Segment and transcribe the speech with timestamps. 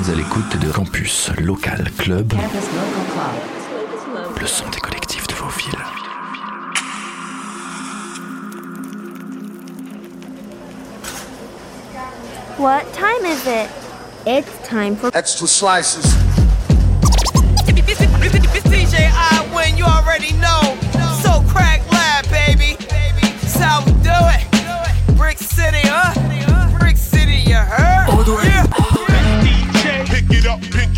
[0.00, 2.32] êtes à l'écoute de Campus Local Club,
[4.40, 5.84] le son des collectifs de vos villes.
[12.58, 13.68] What time is it?
[14.26, 16.04] It's time for extra slices.
[17.66, 20.76] It's DJ I when you already know.
[21.22, 22.76] So crack lab, baby.
[23.40, 25.16] That's how we do it.
[25.16, 26.29] Brick City, huh?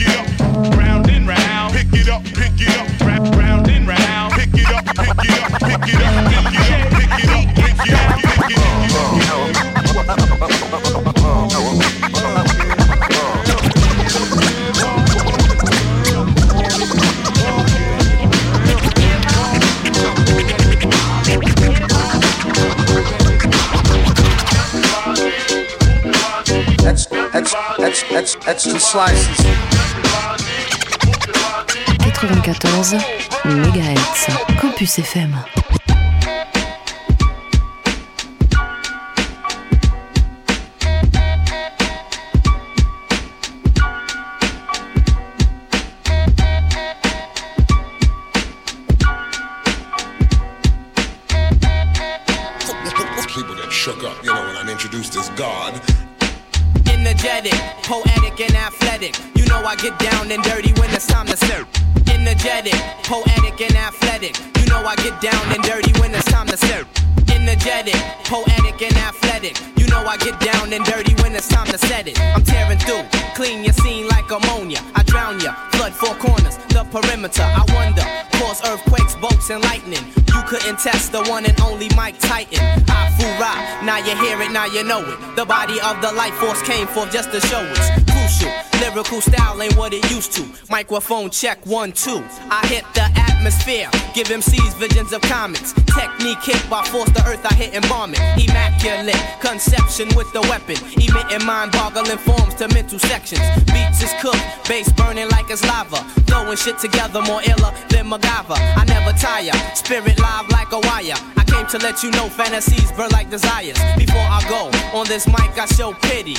[0.02, 1.72] It up, round and round.
[1.72, 4.32] Pick it up, pick it up, round and round.
[4.34, 7.46] Pick it up, pick it up, pick it up, pick it up, pick it up,
[7.56, 8.42] pick it up, pick
[28.92, 29.71] slices.
[32.22, 32.98] 94
[33.44, 34.26] MHz.
[34.60, 35.61] Campus FM.
[77.44, 78.04] I wonder,
[78.38, 80.04] cause earthquakes, bolts, and lightning.
[80.34, 82.60] You couldn't test the one and only Mike Titan.
[82.88, 85.18] I fool rock, now you hear it, now you know it.
[85.36, 88.52] The body of the life force came forth just to show it's crucial.
[88.80, 90.46] Lyrical style ain't what it used to.
[90.70, 92.22] Microphone check one, two.
[92.50, 95.72] I hit the atmosphere, give MCs visions of comets.
[95.94, 97.84] Technique hit by force, the earth I hit it.
[97.84, 103.42] Immaculate conception with the weapon, emitting mind boggling forms to mental sections.
[103.72, 105.98] Beats is cooked, bass burning like it's lava.
[106.26, 108.58] Throwing shit together more iller than MacGyver.
[108.76, 111.18] I never tire, spirit live like a wire.
[111.36, 113.78] I came to let you know fantasies burn like desires.
[113.96, 116.36] Before I go on this mic, I show pity.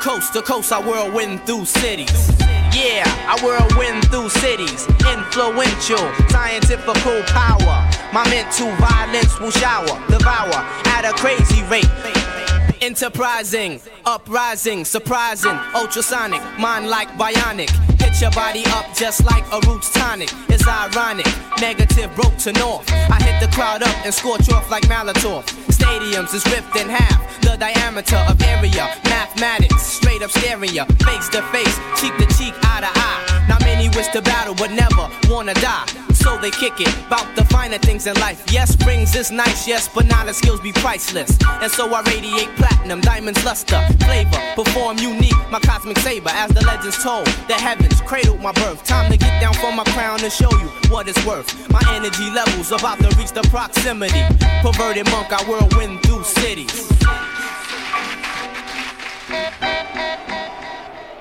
[0.00, 0.80] Coast to coast, I
[1.24, 2.28] whirlwind through cities.
[2.74, 4.86] Yeah, I whirlwind through cities.
[5.08, 7.88] Influential, scientifical power.
[8.12, 12.33] My mental violence will shower, devour at a crazy rate.
[12.80, 17.70] Enterprising, uprising, surprising, ultrasonic, mind like bionic.
[18.00, 20.30] Hit your body up just like a roots tonic.
[20.48, 21.26] It's ironic,
[21.60, 22.90] negative broke to north.
[22.90, 25.44] I hit the crowd up and scorch off like Molotov.
[25.68, 28.88] Stadiums is ripped in half, the diameter of area.
[29.04, 30.30] Mathematics, straight up
[30.72, 33.24] ya, face to face, cheek to cheek, eye to eye.
[33.64, 35.86] Many wish to battle, but never wanna die.
[36.14, 38.42] So they kick it, bout the finer things in life.
[38.50, 41.36] Yes, rings is nice, yes, but now the skills be priceless.
[41.46, 46.30] And so I radiate platinum, diamonds luster, flavor, perform unique, my cosmic saber.
[46.30, 48.82] As the legends told, the heavens cradled my birth.
[48.84, 51.48] Time to get down from my crown and show you what it's worth.
[51.70, 54.22] My energy levels about to reach the proximity.
[54.62, 56.90] Perverted monk, I whirlwind through cities.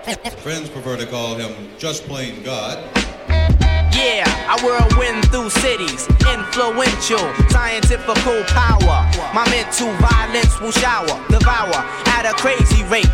[0.04, 2.84] Friends prefer to call him just plain God.
[3.96, 6.08] Yeah, I whirlwind through cities.
[6.28, 9.08] Influential, scientifical power.
[9.34, 11.80] My mental violence will shower, devour
[12.12, 13.08] at a crazy rate.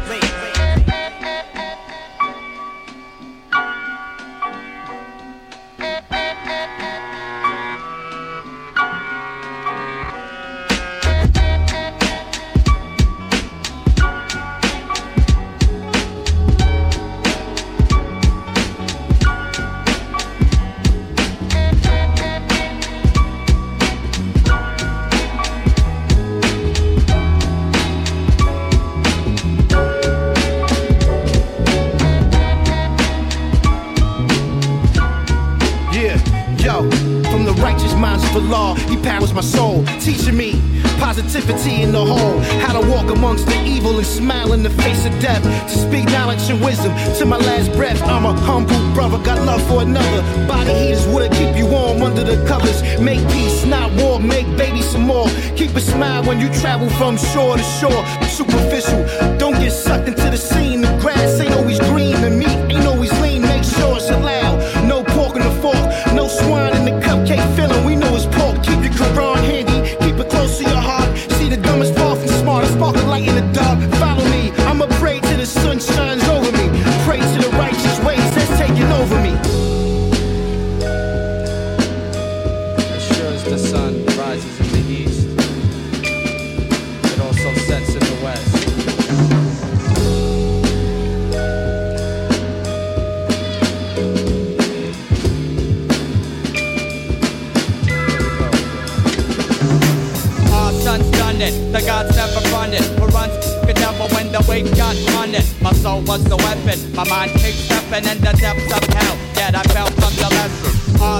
[56.99, 58.03] From shore to shore.
[58.27, 58.98] Superficial,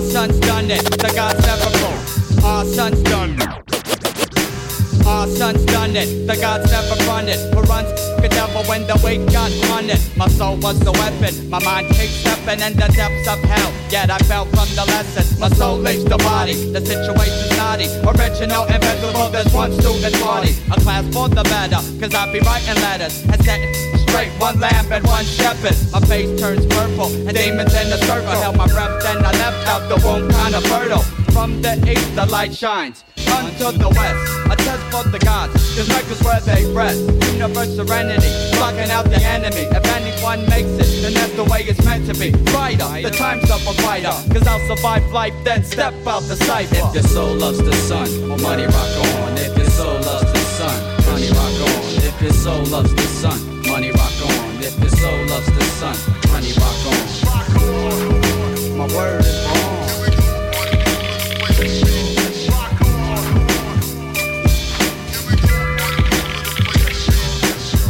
[0.09, 0.83] son's done it.
[0.83, 2.43] The gods never broke.
[2.43, 3.59] Our son's done it.
[5.05, 7.39] Our son's done it, the gods never run it.
[7.53, 7.89] Who runs
[8.21, 9.99] the devil when the weight got on it?
[10.15, 13.73] My soul was the weapon, my mind keeps stepping in the depths of hell.
[13.89, 16.53] Yet I fell from the lesson, my soul leaves the body.
[16.53, 19.29] The situation's naughty, original, invisible.
[19.29, 21.81] There's one student party, a class for the better.
[21.99, 25.77] Cause I be writing letters and setting straight one lamp and one shepherd.
[25.91, 28.31] My face turns purple and demons in the circle.
[28.43, 31.05] Held my breath, then I left out the womb kinda fertile.
[31.33, 34.23] From the east, the light shines unto the west.
[34.51, 36.99] A test for the gods, cause Mecca's where they rest.
[37.33, 39.65] Universe serenity, blocking out the enemy.
[39.71, 42.31] If anyone makes it, then that's the way it's meant to be.
[42.51, 44.15] Brighter, the time's up a fighter.
[44.33, 46.75] Cause I'll survive life, then step out the cipher.
[46.75, 48.09] If your soul loves the sun,
[48.41, 49.37] money rock on.
[49.37, 51.79] If your soul loves the sun, money rock on.
[52.09, 54.61] If your soul loves the sun, money rock on.
[54.61, 55.95] If your soul loves the sun,
[56.31, 56.99] money rock on.
[58.77, 59.59] My word is wrong.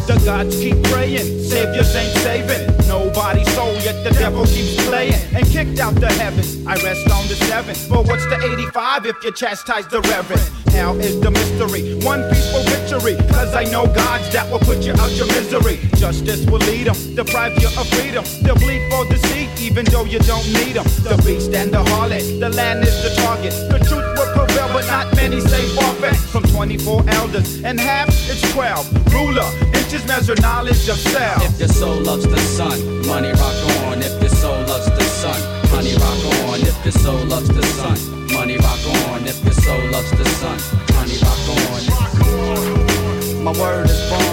[0.07, 2.87] The gods keep praying, saviors ain't saving.
[2.87, 6.65] Nobody's soul, yet the devil keeps playing and kicked out the heavens.
[6.65, 7.75] I rest on the seven.
[7.89, 10.68] But what's the 85 if you chastise the reverend?
[10.71, 11.95] How is the mystery?
[12.05, 13.15] One peaceful victory.
[13.29, 15.79] Cause I know gods that will put you out your misery.
[15.95, 18.23] Justice will lead them, deprive you of freedom.
[18.41, 20.85] They'll bleed for deceit, even though you don't need them.
[21.03, 23.53] The beast and the harlot, the land is the target.
[23.69, 26.15] The truth will prevail, but not many say forfeit.
[26.29, 29.13] From 24 elders, and half it's 12.
[29.13, 31.43] Ruler, inches measure knowledge of self.
[31.43, 32.77] If your soul loves the sun,
[33.07, 34.01] money rock on.
[34.01, 35.39] If your soul loves the sun,
[35.69, 36.61] honey rock on.
[36.61, 38.79] If your soul loves the sun, money rock
[39.11, 39.27] on.
[39.27, 40.57] If your soul loves the sun,
[40.95, 43.43] money rock on.
[43.43, 44.29] My word is born.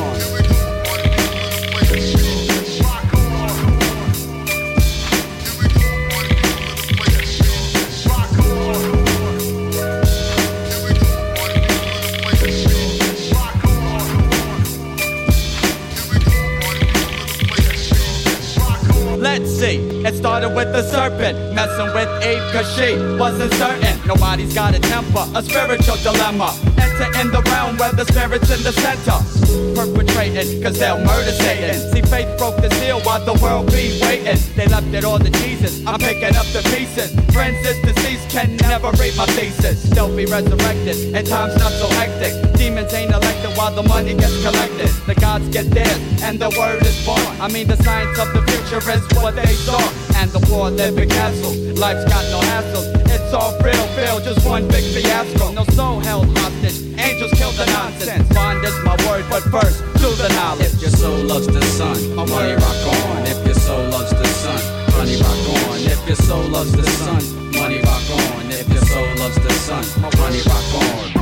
[19.19, 19.77] Let's see,
[20.07, 23.96] it started with the serpent messing with Eve cause she wasn't certain.
[24.07, 26.55] Nobody's got a temper, a spiritual dilemma.
[26.79, 29.19] Enter in the realm where the spirit's in the center.
[29.75, 31.75] Perpetrating, cause they'll murder Satan.
[31.93, 34.39] See, faith broke the seal while the world be waiting.
[34.55, 37.11] They left it all to Jesus, I'm picking up the pieces.
[37.35, 39.83] Friends is deceased, can never read my thesis.
[39.91, 42.33] They'll be resurrected, and time's not so hectic.
[42.55, 44.89] Demons ain't elected while the money gets collected.
[45.07, 47.21] The gods get theirs, and the word is born.
[47.41, 49.83] I mean, the science of the future is what they saw.
[50.17, 51.57] And the poor live in castles.
[51.79, 52.96] Life's got no hassles.
[53.37, 55.53] It's all real, Bill, just one big fiasco.
[55.53, 56.81] No soul held hostage.
[56.99, 58.27] Angels kill the nonsense.
[58.33, 60.73] Bond is my word, but first, do the knowledge.
[60.73, 63.27] If your soul loves the sun, money rock on.
[63.27, 64.57] If your soul loves the sun,
[64.97, 65.81] money rock on.
[65.85, 68.51] If your soul loves the sun, money rock on.
[68.53, 69.85] If your soul loves the sun,
[70.19, 71.16] money rock on.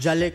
[0.00, 0.32] Jalik,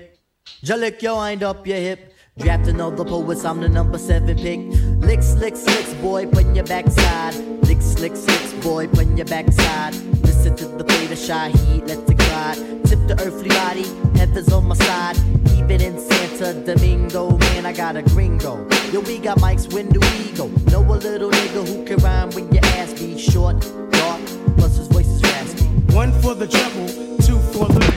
[0.63, 2.13] Jalik, yo, wind up your hip.
[2.38, 4.60] Drafting all the poets, I'm the number seven pick.
[5.01, 7.34] Licks, licks, licks, boy, put your backside.
[7.65, 9.95] Licks, licks, licks, boy, put your backside.
[10.22, 12.57] Listen to the play, the shy heat, let it glide.
[12.86, 15.17] Tip the earthly body, heaven's on my side.
[15.48, 18.67] Keep it in Santa Domingo, man, I got a gringo.
[18.91, 20.45] Yo, we got mics, when do we go?
[20.69, 24.22] Know a little nigga who can rhyme when your ass be short, dark,
[24.57, 25.65] plus his voice is raspy.
[25.95, 26.88] One for the treble,
[27.25, 27.95] two for the.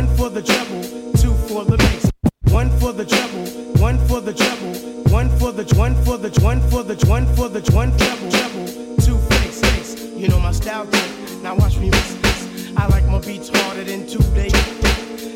[0.00, 0.82] One for the treble,
[1.20, 2.10] two for the mix.
[2.50, 3.44] One for the treble,
[3.82, 4.72] one for the treble,
[5.12, 8.66] one for the one for the one for the one for the one treble, treble,
[9.04, 10.02] two fix, fix.
[10.16, 11.42] You know my style tip.
[11.42, 12.72] Now watch me mix this.
[12.78, 14.56] I like my beats harder than two days.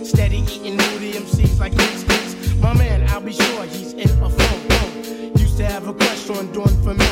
[0.09, 2.55] Steady eating moody MCs like Mix Mix.
[2.55, 5.37] My man, I'll be sure he's in a phone.
[5.37, 7.05] Used to have a crush on doing for me.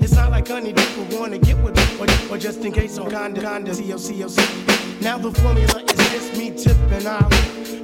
[0.00, 3.10] It's not like honey people wanna get with me, or, or just in case I'm
[3.10, 5.02] kinda, kinda, COCOC.
[5.02, 7.32] Now the formula just me tipping out.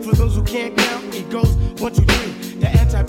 [0.04, 2.58] For those who can't count, it goes one, two, three.
[2.60, 3.02] The anti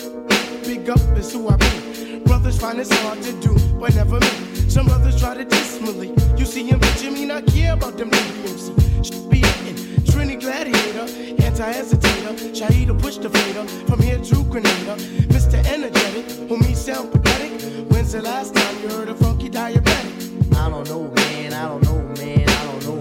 [0.66, 2.20] big up is who I be.
[2.20, 4.28] Brothers find it's hard to do, but never me.
[4.70, 6.12] Some brothers try to diss Malik.
[6.38, 9.06] You see him, but Jimmy not care about them WMC.
[9.06, 9.76] Should be hitting.
[10.04, 11.08] Trini Gladiator,
[11.44, 14.96] anti-hesitator, Shaheeda push the fader, from here to Grenada.
[15.34, 15.66] Mr.
[15.68, 17.52] Energetic, who me sound pathetic.
[17.90, 20.56] When's the last time you heard a funky diabetic?
[20.56, 21.54] I don't know, man.
[21.54, 22.50] I don't know, man.
[22.50, 22.97] I don't know,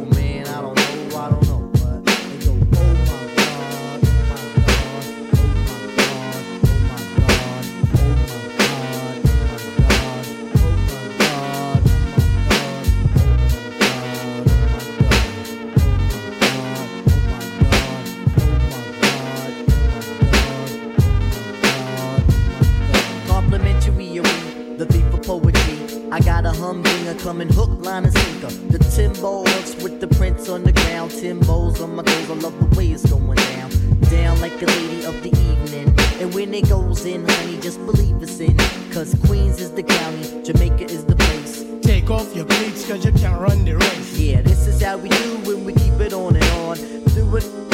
[27.86, 28.50] line, and sinker.
[28.68, 31.12] The Timbo hooks with the prints on the ground.
[31.12, 32.30] Timbo's on my toes.
[32.30, 33.70] I love the way it's going down.
[34.10, 35.94] Down like a lady of the evening.
[36.20, 38.56] And when it goes in, honey, just believe it's in.
[38.92, 41.64] Cause Queens is the county, Jamaica is the place.
[41.82, 44.18] Take off your cleats, cause you can't run the race.
[44.18, 46.76] Yeah, this is how we do when we keep it on and on.
[47.14, 47.65] Do it.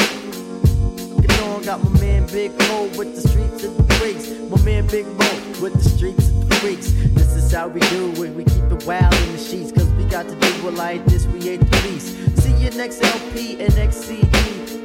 [1.65, 4.27] Got my man Big Mo with the streets and the freaks.
[4.51, 5.29] My man Big Mo
[5.61, 6.91] with the streets and the freaks.
[7.15, 8.35] This is how we do it.
[8.35, 11.25] We keep it wild in the sheets, cause we got to do it like this.
[11.25, 12.17] We ain't the beast.
[12.43, 14.27] See you next LP and next CD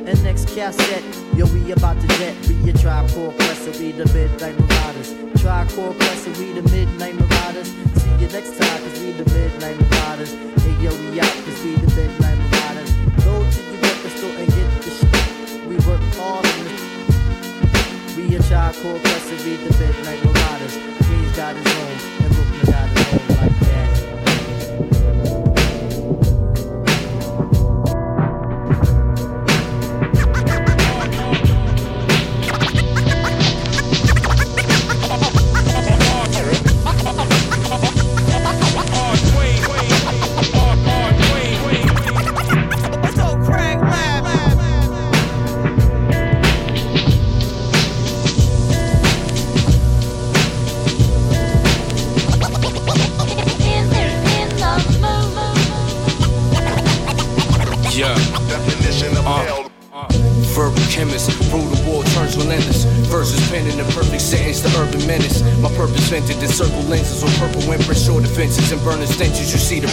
[0.06, 1.02] and next cassette.
[1.34, 2.36] Yo, we about to jet.
[2.46, 5.14] We a tribe called Quest, we the midnight marauders.
[5.74, 7.74] Called Quest, we the midnight marauders.
[7.96, 10.32] See you next time, cause we the midnight marauders.
[10.62, 12.57] Hey, yo, we out, cause we the midnight marauders.
[15.88, 16.44] Work hard.
[18.14, 20.76] We a tribe called Quest, we the midnight marauders.
[21.06, 22.97] Queens got his home, and Brooklyn got his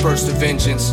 [0.06, 0.92] burst of vengeance.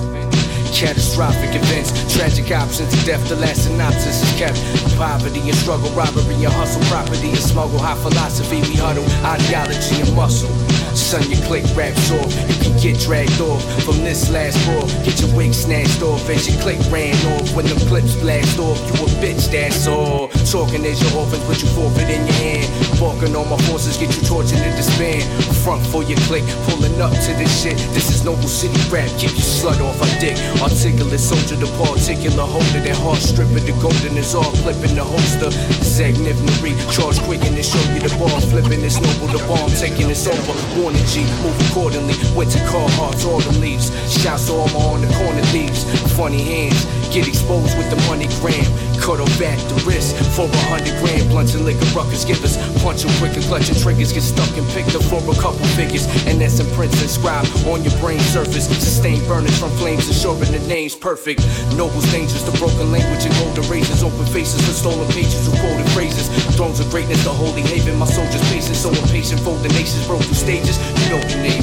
[0.75, 3.29] Catastrophic events, tragic options death.
[3.29, 4.82] The last synopsis is kept.
[5.03, 7.81] Poverty and struggle, robbery and hustle, property and smuggle.
[7.81, 10.49] High philosophy, we huddle, ideology and muscle.
[10.95, 12.31] Son, your click raps off.
[12.47, 14.87] You can get dragged off from this last ball.
[15.03, 17.51] Get your wig snatched off as your click ran off.
[17.57, 20.29] When the clips blast off, you a bitch, that's all.
[20.55, 22.69] Talking as your orphans, put you forfeit in your hand.
[23.01, 25.27] Barking on my forces, get you tortured and disband.
[25.65, 27.77] Front for your click, pulling up to this shit.
[27.91, 30.39] This is Noble City rap, keep your slut off I dick.
[30.63, 32.81] Articulate soldier, the particular holder.
[32.85, 35.51] That heart stripping, the golden is all flipping the holster.
[35.83, 38.83] Zagnivnery, charge quick and show you the ball flipping.
[38.83, 40.55] It's noble, the bomb taking it's over.
[40.81, 42.15] Warning G, move accordingly.
[42.37, 43.91] Winter car hearts, the leaves.
[44.11, 45.85] Shouts to all my on the corner leaves.
[46.17, 48.92] Funny hands, get exposed with the money gram.
[49.03, 51.29] Cut off back the wrist for a hundred grand.
[51.29, 52.55] Blunts and liquor ruckers give us.
[52.87, 54.13] Punch 'em quicker, clutching triggers.
[54.13, 56.07] Get stuck and picked up for a couple figures.
[56.31, 58.71] And that's imprints inscribed on your brain surface.
[58.71, 61.43] Sustained burners from flames, ensuring the name's perfect.
[61.75, 64.05] Nobles dangerous, the broken language and golden razors.
[64.05, 66.31] Open faces for stolen pages, recorded phrases.
[66.55, 67.99] Thrones of greatness, the holy haven.
[67.99, 69.41] My soldiers pacing, so impatient.
[69.43, 70.79] Fold the nations, broke through stages.
[71.03, 71.63] You know the name.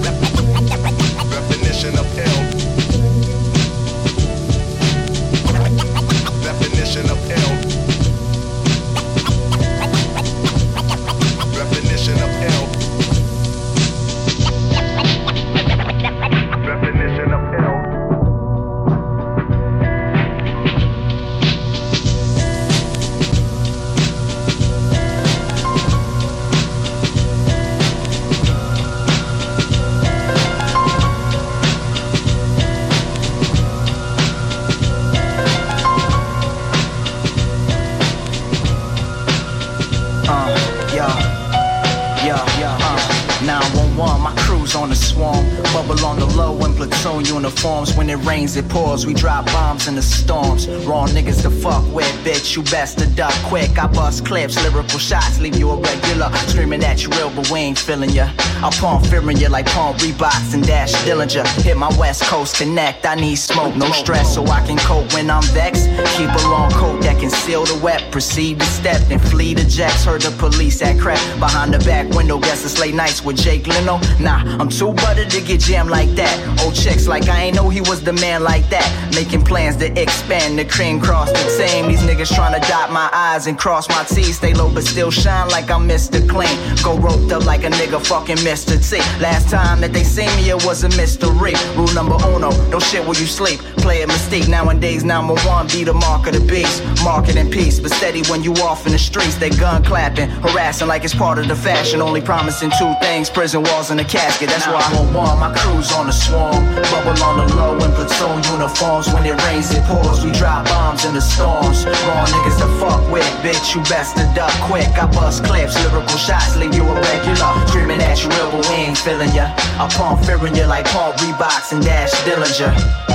[46.71, 47.95] in platoon uniforms.
[47.95, 49.05] When it rains, it pours.
[49.05, 50.67] We drop bombs in the storms.
[50.85, 52.55] Wrong niggas to fuck with, bitch.
[52.55, 53.77] You best to duck quick.
[53.77, 56.31] I bust clips, lyrical shots, leave you a regular.
[56.47, 58.29] Screaming at you real, but we ain't feeling ya.
[58.63, 61.45] I palm fearing you like palm Reeboks and Daz Dillinger.
[61.63, 63.05] Hit my West Coast connect.
[63.05, 65.87] I need smoke, no stress, so I can cope when I'm vexed.
[66.17, 68.11] Keep a long coat that can seal the wet.
[68.11, 70.05] Proceed to step, then flee the jacks.
[70.05, 72.39] Heard the police at crap behind the back window.
[72.39, 73.99] Guess it's late nights with Jake Leno.
[74.19, 76.35] Nah, I'm too buttered to get jammed like that.
[76.63, 78.87] Old chicks like I ain't know he was the man like that.
[79.13, 81.89] Making plans to expand the cream cross the same.
[81.89, 84.37] These niggas trying to dot my I's and cross my T's.
[84.37, 86.17] Stay low but still shine like I'm Mr.
[86.29, 86.55] Clean.
[86.81, 88.75] Go roped up like a nigga fucking Mr.
[88.79, 88.97] T.
[89.21, 91.55] Last time that they seen me, it was a mystery.
[91.75, 93.59] Rule number uno, don't shit where you sleep.
[93.83, 95.03] Play a mistake nowadays.
[95.03, 96.83] Number one, be the mark of the beast.
[97.03, 99.35] Market in peace, but steady when you off in the streets.
[99.35, 102.01] They gun clapping, harassing like it's part of the fashion.
[102.01, 104.47] Only promising two things: prison walls and a casket.
[104.47, 105.39] That's why I want one.
[105.39, 109.11] My crew's on the swarm, bubble on the low in platoon uniforms.
[109.13, 110.23] When it rains, it pours.
[110.23, 111.85] We drop bombs in the storms.
[111.85, 113.75] Wrong niggas to fuck with, bitch.
[113.75, 114.89] You best to duck quick.
[114.97, 117.51] I bust clips, lyrical shots, leave you a regular.
[117.67, 119.53] Screaming at you we ain't feeling ya.
[119.79, 123.10] I pump fearing you like Paul Reeboks and Daz Dillinger.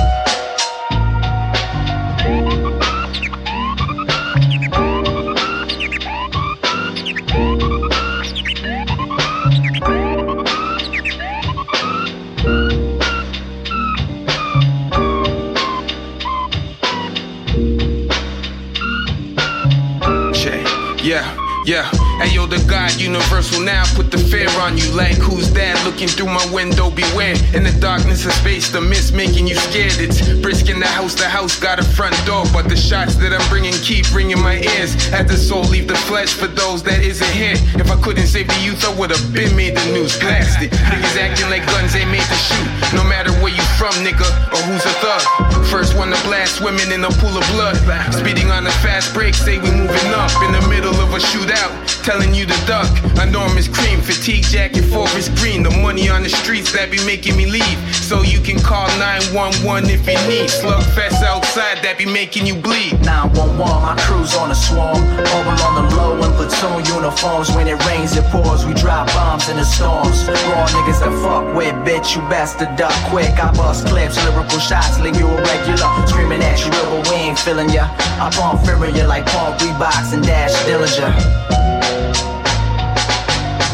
[21.67, 22.06] Yeah.
[22.17, 24.89] Hey yo, the God universal now put the fear on you.
[24.89, 26.89] Like who's that looking through my window?
[26.89, 27.37] Beware.
[27.53, 30.01] In the darkness of space, the mist making you scared.
[30.01, 32.43] It's brisk in the house, the house got a front door.
[32.51, 34.97] But the shots that I'm bringing keep ringing my ears.
[35.13, 37.53] As the soul leave the flesh for those that isn't here.
[37.77, 40.17] If I couldn't save the youth, I would have been made the news.
[40.17, 40.71] Blasted.
[40.73, 42.97] Niggas acting like guns ain't made to shoot.
[42.97, 44.25] No matter where you from, nigga,
[44.57, 45.21] or who's a thug.
[45.69, 47.77] First one to blast women in a pool of blood.
[48.09, 51.69] Speeding on a fast break, say we moving up in the middle of a shootout.
[52.07, 52.87] Telling you to duck.
[53.19, 55.61] Enormous cream, fatigue jacket, forest green.
[55.61, 57.77] The money on the streets that be making me leave.
[57.91, 60.47] So you can call 911 if you need.
[60.47, 62.95] Slugfest outside that be making you bleed.
[63.03, 64.95] 911, my crew's on the swarm.
[65.19, 67.51] Mobile on the low in platoon uniforms.
[67.51, 68.63] When it rains, it pours.
[68.63, 70.23] We drop bombs in the storms.
[70.47, 72.15] Raw niggas to fuck with, bitch.
[72.15, 73.35] You best to duck quick.
[73.35, 75.91] I bust clips, lyrical shots, leave you a regular.
[76.07, 77.91] Screaming at you, but we ain't feeling ya.
[78.15, 81.66] I pump fearing like Paul Reeboks and Daz Dillinger.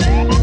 [0.06, 0.43] My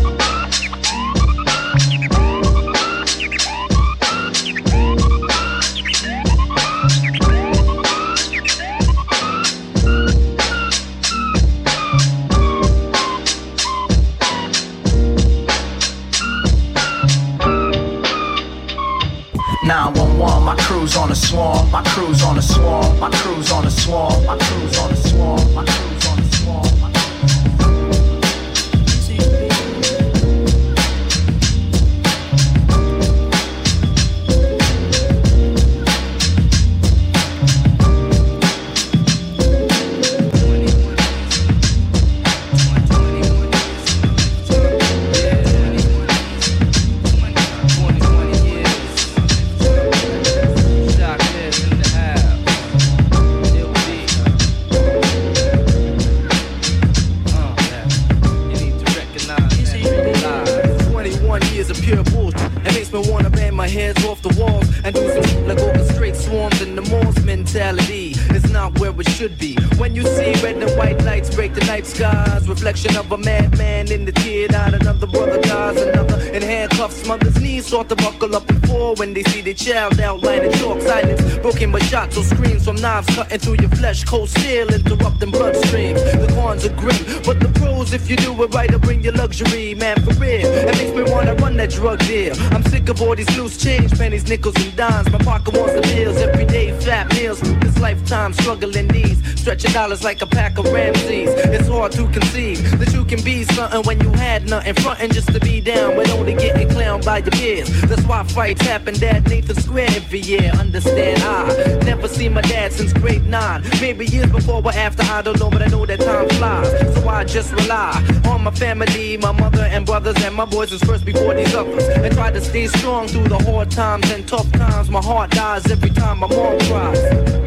[62.92, 66.74] makes wanna bang my heads off the walls and do some like orchestrate swarms in
[66.74, 68.14] the malls mentality.
[68.30, 69.54] It's not where it should be.
[69.80, 73.90] When you see red and white lights break the night skies, reflection of a madman
[73.90, 78.36] in the tear out, another brother dies, another in handcuffs, mother's knees start to buckle
[78.36, 82.18] up and fall when they see their child outline in chalk silence, broken by shots
[82.18, 86.02] or screams from knives cutting through your flesh, cold steel interrupting bloodstreams.
[86.20, 89.12] The cons are grim, but the pros, if you do it right, will bring you
[89.12, 90.44] luxury, man, for real.
[90.44, 92.34] It makes me wanna run that drug deal.
[92.54, 95.10] I'm sick of all these loose change, pennies, nickels, and dimes.
[95.10, 97.40] My pocket wants the bills, everyday fat meals.
[97.62, 101.30] This lifetime struggling these, stretching dollars like a pack of Ramses.
[101.54, 105.32] It's hard to conceive that you can be something when you had nothing, fronting just
[105.32, 107.68] to be down, but only getting clowned by your peers.
[107.82, 110.50] That's why fights happen at Nathan Square every year.
[110.58, 115.04] Understand I never seen my dad since grade nine, maybe years before or after.
[115.04, 118.50] I don't know, but I know that time flies, so I just rely on my
[118.50, 122.32] family, my mother and brothers and my boys was first before these others, and try
[122.32, 124.90] to stay strong through the hard times and tough times.
[124.90, 127.40] My heart dies every time my mom cries.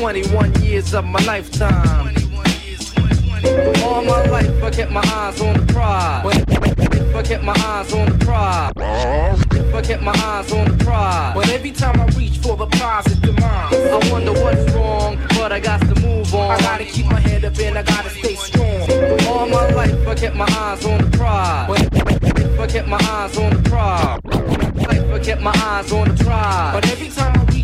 [0.00, 2.14] 21 years of my lifetime.
[3.84, 6.24] All my life I kept my eyes on the prize.
[6.48, 8.72] If I kept my eyes on the prize.
[9.50, 11.34] If I kept my eyes on the prize.
[11.34, 13.74] But every time I reach for the prize, it's demise.
[13.74, 16.50] I wonder what's wrong, but I got to move on.
[16.50, 18.90] I gotta keep my head up and I gotta stay strong.
[19.28, 21.68] All my life I kept my eyes on the prize.
[22.40, 24.18] If I kept my eyes on the prize.
[24.24, 26.72] Life I kept my eyes on the prize.
[26.72, 27.59] But every time I reach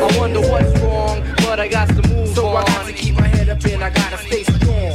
[0.00, 2.64] I wonder what's wrong, but I got to move so on.
[2.66, 4.92] So I gotta keep my head up and I gotta stay strong.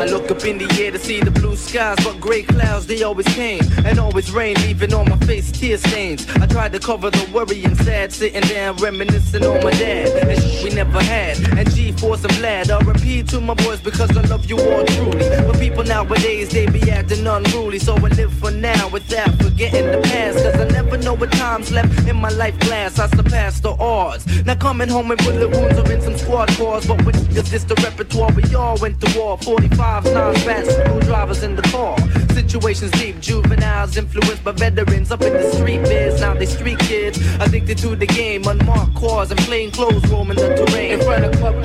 [0.00, 3.02] I look up in the air to see the blue skies, but gray clouds they
[3.02, 6.28] always came and always rain, leaving on my face tear stains.
[6.36, 10.42] I tried to cover the worry and sad, sitting down reminiscing on my dad and
[10.42, 11.38] shit we never had.
[11.58, 11.70] And
[12.04, 12.70] G-force I'm glad.
[12.70, 15.28] I repeat to my boys because I love you all truly.
[15.46, 20.00] But people nowadays they be acting unruly, so I live for now without forgetting the
[20.02, 20.36] past.
[20.44, 22.98] Cause I never know what time's left in my life glass.
[22.98, 24.26] I surpass the odds.
[24.44, 27.64] Now coming home with bullet wounds or in some squad cars, but with just this
[27.64, 29.38] the repertoire we all went to war.
[29.38, 31.96] 45 nine fat screwdrivers in the car.
[32.34, 36.20] Situations deep, juveniles influenced by veterans up in the street biz.
[36.20, 40.54] Now they street kids addicted to the game, unmarked cars and plain clothes roaming the
[40.54, 40.92] terrain.
[40.92, 41.32] In front of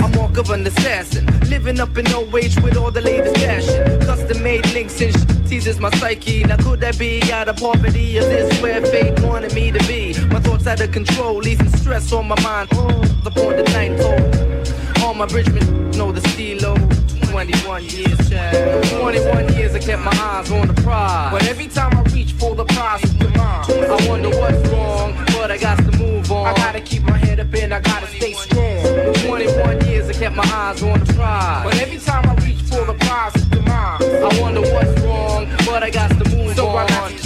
[0.00, 4.00] I'm mark of an assassin, living up in old age with all the latest fashion.
[4.00, 6.44] Custom made links and sh- teases my psyche.
[6.44, 8.16] Now could that be out of poverty?
[8.16, 10.14] Is this where fate wanted me to be?
[10.26, 12.68] My thoughts out of control, leaving stress on my mind.
[12.72, 15.04] Oh, the night toll.
[15.04, 16.95] All my bridgemen know the stilo.
[17.36, 18.84] 21 years, child.
[18.84, 21.30] 21 years I kept my eyes on the prize.
[21.30, 23.68] But every time I reach for the prize, it's demise.
[23.68, 26.46] I wonder what's wrong, but I got to move on.
[26.46, 29.12] I gotta keep my head up and I gotta stay strong.
[29.26, 31.64] 21 years I kept my eyes on the prize.
[31.64, 34.00] But every time I reach for the prize, it's demise.
[34.00, 36.76] I wonder what's wrong, but I got to move so on.
[36.76, 37.25] I gotta keep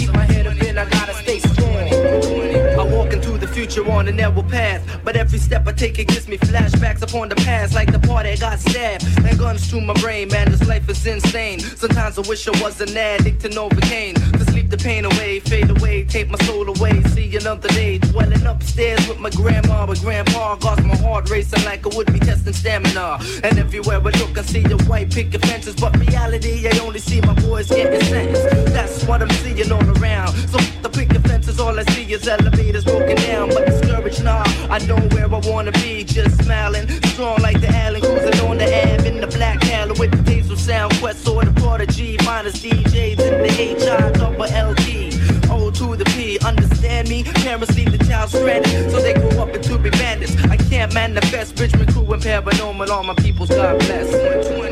[3.71, 7.29] future on a narrow path, but every step I take it gives me flashbacks upon
[7.29, 10.27] the past, like the part that got stabbed and guns to my brain.
[10.29, 11.59] Man, this life is insane.
[11.59, 15.69] Sometimes I wish I was an addict to Novocaine to sleep the pain away, fade
[15.69, 17.01] away, take my soul away.
[17.15, 21.85] See another day, dwelling upstairs with my grandma, but grandpa got my heart racing like
[21.85, 23.19] I would be testing stamina.
[23.43, 27.21] And everywhere I look, I see the white picket fences, but reality, I only see
[27.21, 28.73] my boys getting sentenced.
[28.73, 30.33] That's what I'm seeing all around.
[30.49, 34.43] So the picket fences, all I see is elevators broken down, but discouraged now.
[34.69, 38.65] I know where I wanna be, just smiling, strong like the Allen, cruising on the
[38.65, 43.19] Ave in the black Halo with the diesel sound quest or the prodigy, minus DJs
[43.19, 45.11] in the HI double LT.
[45.51, 47.23] O to the P, understand me?
[47.23, 50.35] Parents leave the child stranded, so they grow up into be bandits.
[50.45, 54.09] I can't manifest Bridgman crew and paranormal, all my peoples, God bless.
[54.47, 54.70] 21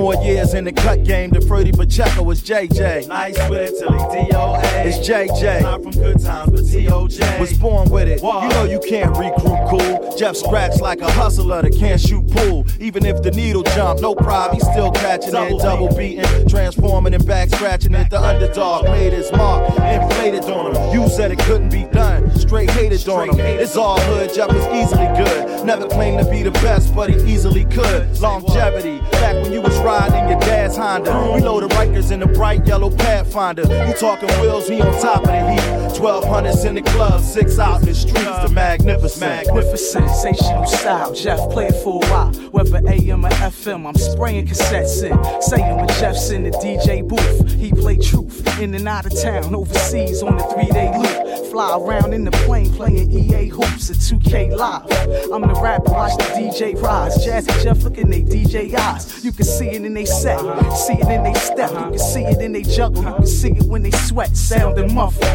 [0.00, 3.06] more years in the cut game than Freddie Pacheco was JJ.
[3.08, 4.86] Nice with it till he DOA.
[4.86, 5.62] It's JJ.
[5.62, 7.38] Not from good times, but TOJ.
[7.38, 8.22] Was born with it.
[8.22, 8.44] Why?
[8.44, 10.16] You know you can't recruit cool.
[10.16, 12.66] Jeff scratch like a hustler that can't shoot pool.
[12.78, 17.14] Even if the needle jump, no problem, he's still catching Double it, double beating, transforming
[17.14, 18.10] and back scratching it.
[18.10, 20.94] The underdog made his mark, inflated on him.
[20.94, 23.40] You said it couldn't be done, straight hated on him.
[23.40, 25.66] It's all hood, Jeff is easily good.
[25.66, 28.18] Never claimed to be the best, but he easily could.
[28.18, 31.32] Longevity, back when you was riding your dad's Honda.
[31.34, 33.62] We load the Rikers in the bright yellow Pathfinder.
[33.62, 35.89] You talking wheels, he on top of the heat.
[35.90, 39.20] 1200s in the club, six out the streets, the magnificent.
[39.20, 41.14] Magnificent, sensational style.
[41.14, 42.32] Jeff play it for a while.
[42.50, 45.42] Whether AM or FM, I'm spraying cassettes in.
[45.42, 48.46] Saying when Jeff's in the DJ booth, he play truth.
[48.60, 51.50] In and out of town, overseas on the three day loop.
[51.50, 55.32] Fly around in the plane playing EA hoops at 2K Live.
[55.32, 57.16] I'm the rapper, watch the DJ rise.
[57.26, 59.24] Jazzy Jeff, look in they DJ eyes.
[59.24, 60.40] You can see it in they set,
[60.76, 61.70] see it in they step.
[61.70, 64.78] You can see it in they juggle, you can see it when they sweat, sound
[64.78, 65.26] and muffle.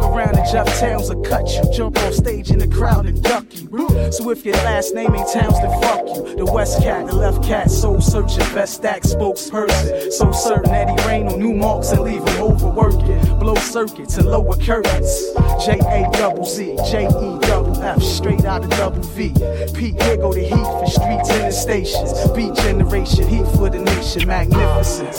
[0.00, 1.62] Fuck around and Jeff Townes will cut you.
[1.72, 3.66] Jump on stage in the crowd and duck you.
[4.12, 6.36] So if your last name ain't Townes, then fuck you.
[6.36, 10.12] The West Cat, the Left Cat, soul searching, best act spokesperson.
[10.12, 13.38] So certain that he rain on new marks and leave him overworking.
[13.38, 15.32] Blow circuits and lower curtains.
[15.64, 19.32] J A double Z, J E double F, straight out of double V.
[19.74, 22.30] Pete, here go the heat for streets and the stations.
[22.32, 25.16] Beat generation, heat for the nation, magnificence.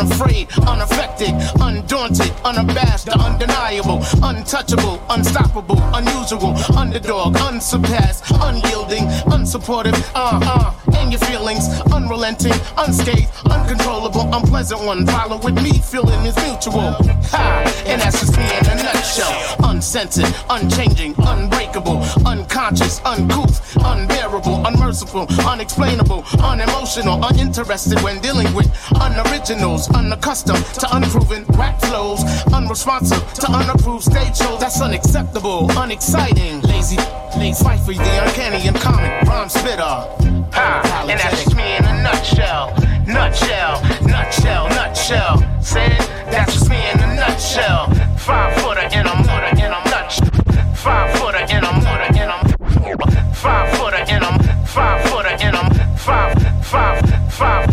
[0.00, 10.72] Unafraid, unaffected, undaunted, unabashed, the undeniable, untouchable, unstoppable, unusual, underdog, unsurpassed, unyielding, unsupportive, uh uh,
[11.08, 15.06] your feelings, unrelenting, unscathed, uncontrollable, unpleasant one.
[15.06, 16.92] Follow with me, feeling is mutual.
[17.32, 17.82] Ha!
[17.86, 19.32] And that's just me in a nutshell.
[19.70, 28.66] Uncensored, unchanging, unbreakable, unconscious, uncouth, unbearable, unmerciful, unexplainable, unemotional, uninterested when dealing with
[29.00, 34.60] unoriginals, unaccustomed to unproven rap flows, unresponsive to unapproved stage shows.
[34.60, 36.98] That's unacceptable, unexciting, lazy,
[37.36, 40.29] lazy, fight for the uncanny and common rhyme spitter.
[40.52, 41.06] Ha!
[41.08, 42.74] And that's just me in a nutshell.
[43.06, 45.62] Nutshell, nutshell, nutshell.
[45.62, 45.88] Say
[46.30, 47.90] that's just me in a nutshell.
[48.18, 50.28] Five footer in a mutter in a nutshell.
[50.74, 55.96] Five footer in a mutter in a five footer in a five footer in a
[55.96, 56.34] five
[56.64, 57.00] five
[57.32, 57.66] five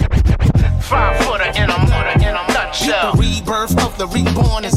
[0.82, 3.12] five footer in a mutter in a nutshell.
[3.14, 4.77] The rebirth of the reborn as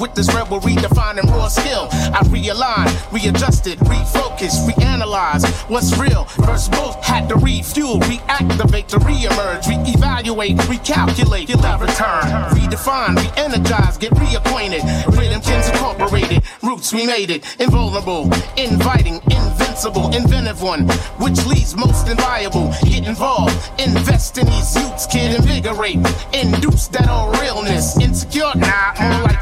[0.00, 1.88] with this rebel, redefining raw skill.
[1.92, 6.24] I realign, readjusted, refocus, reanalyze what's real.
[6.46, 12.22] First both had to refuel, reactivate to reemerge, reevaluate, recalculate, get that return,
[12.56, 14.82] redefine, re-energize, get reacquainted.
[15.18, 18.24] Rhythm Kins Incorporated, roots we made it, invulnerable,
[18.56, 22.72] inviting, invincible, inventive one, which leads most inviable.
[22.84, 25.98] Get involved, invest in these youths, kid, invigorate,
[26.32, 27.98] induce that old realness.
[28.00, 29.40] Insecure, nah, more like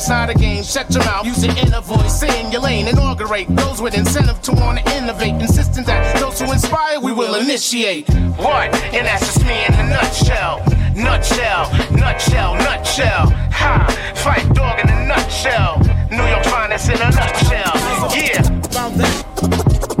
[0.00, 0.62] It's not a game.
[0.62, 4.40] Shut your mouth, use your inner voice, stay in your lane, inaugurate those with incentive
[4.40, 8.08] to want to innovate, insisting that those who inspire we will initiate.
[8.08, 8.74] What?
[8.94, 10.64] And that's just me in a nutshell.
[10.96, 13.28] Nutshell, nutshell, nutshell.
[13.52, 14.14] Ha!
[14.16, 15.78] Fight dog in a nutshell.
[16.10, 17.72] New York finest in a nutshell.
[18.16, 18.40] Yeah.
[18.40, 19.24] About that.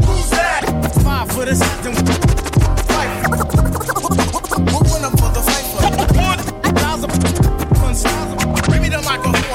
[0.02, 0.64] Who's that?
[1.04, 2.29] Five for the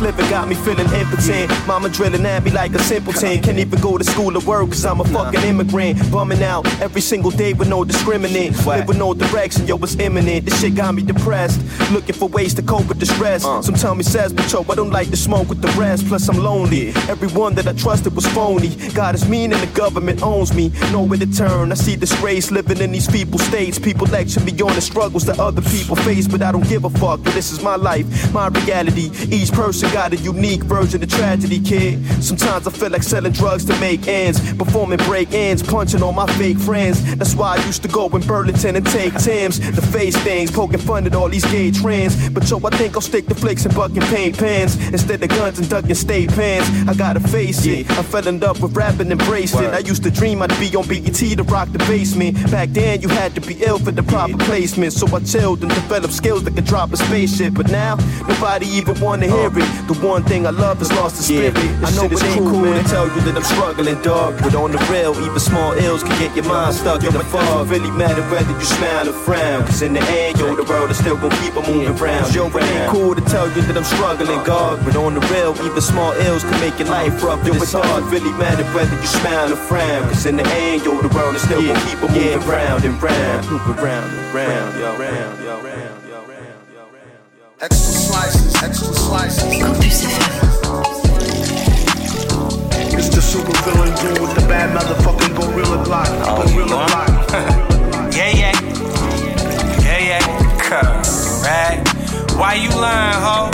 [0.00, 1.50] living got me feeling impotent.
[1.66, 3.42] Mama drilling at me like a simpleton.
[3.42, 6.10] Can't even go to school or work cause I'm a fucking immigrant.
[6.10, 8.52] Bumming out every single day with no discriminate.
[8.66, 10.44] Live with no direction, yo, it's imminent.
[10.44, 11.60] This shit got me depressed.
[11.92, 13.42] Looking for ways to cope with the stress.
[13.42, 16.06] Some tell me says, but yo, I don't like to smoke with the rest.
[16.08, 16.88] Plus, I'm lonely.
[17.08, 18.74] Everyone that I trusted was phony.
[18.94, 20.72] God is mean and the government owns me.
[20.92, 21.72] Nowhere to turn.
[21.72, 23.78] I see disgrace living in these people's states.
[23.78, 26.90] People lecture me on the struggles that other people face, but I don't give a
[26.90, 27.22] fuck.
[27.22, 29.10] But this is my life, my reality.
[29.30, 32.04] Each person got a unique version of tragedy, kid.
[32.22, 36.26] Sometimes I feel like selling drugs to make ends, performing break ends, punching on my
[36.34, 37.02] fake friends.
[37.16, 40.78] That's why I used to go in Burlington and take Tim's to face things, poking
[40.78, 42.28] fun at all these gay trends.
[42.30, 45.58] But yo, I think I'll stick to flicks and bucking paint pans instead of guns
[45.58, 46.66] and ducking state pans.
[46.88, 47.90] I gotta face it.
[47.90, 49.72] I fell in love with rapping, embraced it.
[49.72, 52.50] I used to dream I'd be on BET to rock the basement.
[52.50, 55.70] Back then, you had to be ill for the proper placement, so I chilled and
[55.70, 57.54] developed skills that could drop a spaceship.
[57.54, 57.96] But now,
[58.28, 59.58] nobody even wanna hear uh.
[59.58, 59.75] it.
[59.86, 61.56] The one thing I love is lost the spirit.
[61.84, 64.34] I know it ain't cool to tell you that I'm struggling, dog.
[64.42, 67.68] But on the real, even small ills can get your mind stuck in the fog.
[67.68, 69.62] Really matter whether you smile or frown.
[69.66, 72.34] Cause in the end, yo, the world is still gonna keep on moving round.
[72.34, 74.84] Yo, it ain't cool to tell you that I'm struggling, God.
[74.84, 77.44] But on the real, even small ills can make your life rough.
[77.46, 78.04] Yo, it's hard.
[78.10, 80.02] Really matter whether you smile or frown.
[80.10, 83.02] Cause in the end, yo, the world is still gonna keep on moving round and
[83.02, 83.50] round.
[83.50, 85.85] Moving round and yo, round, yo, round, yo, round.
[87.58, 89.42] Extra slices, extra slices.
[92.92, 96.06] It's the super villain dude with the bad motherfucking gorilla block.
[96.28, 98.12] Oh, gorilla block.
[98.14, 98.52] Yeah, yeah.
[99.80, 100.58] Yeah, yeah.
[100.60, 101.88] Correct.
[102.36, 103.50] Why you lying, ho?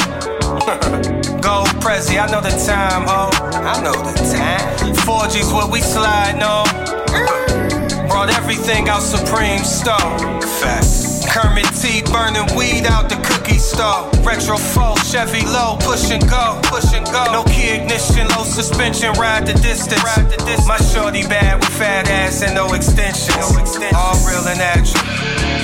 [1.40, 3.30] Go Prezi, I know the time, ho.
[3.54, 4.94] I know the time.
[5.06, 6.66] 4G's what we sliding on.
[8.08, 10.42] Brought everything out Supreme Store.
[10.60, 11.24] Facts.
[11.32, 14.08] Kermit T burning weed out the cookie store.
[14.24, 17.20] Retro 4, Chevy low, push and go, push and go.
[17.28, 20.02] No key ignition, low suspension, ride the distance.
[20.02, 20.66] Ride the distance.
[20.66, 23.36] My shorty bad with fat ass and no extensions.
[23.36, 23.92] No extensions.
[23.92, 25.04] All real and natural.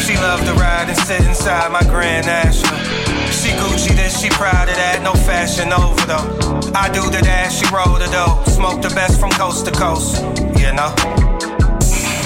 [0.05, 2.77] She loved to ride and sit inside my Grand National.
[3.33, 6.29] She Gucci this, she proud of that, no fashion over though.
[6.77, 8.45] I do the dash, she roll the dough.
[8.53, 10.21] Smoke the best from coast to coast,
[10.61, 11.28] you know.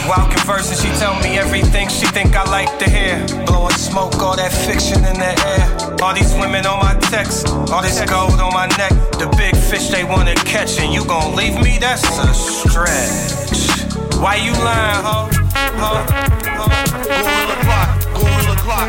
[0.09, 3.25] While conversing, she tell me everything she think I like to hear.
[3.47, 5.97] Blowing smoke, all that fiction in the air.
[6.03, 8.93] All these women on my text, all this gold on my neck.
[9.19, 11.79] The big fish they wanna catch, and you gon' leave me?
[11.79, 13.33] That's a stretch.
[14.21, 15.33] Why you lying, ho?
[18.63, 18.89] clock.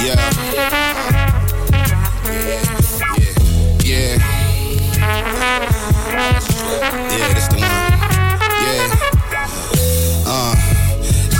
[0.00, 0.32] Yeah.
[0.54, 0.97] Yeah.
[6.78, 7.74] Yeah, this the one.
[8.62, 8.86] Yeah.
[10.26, 10.54] Uh.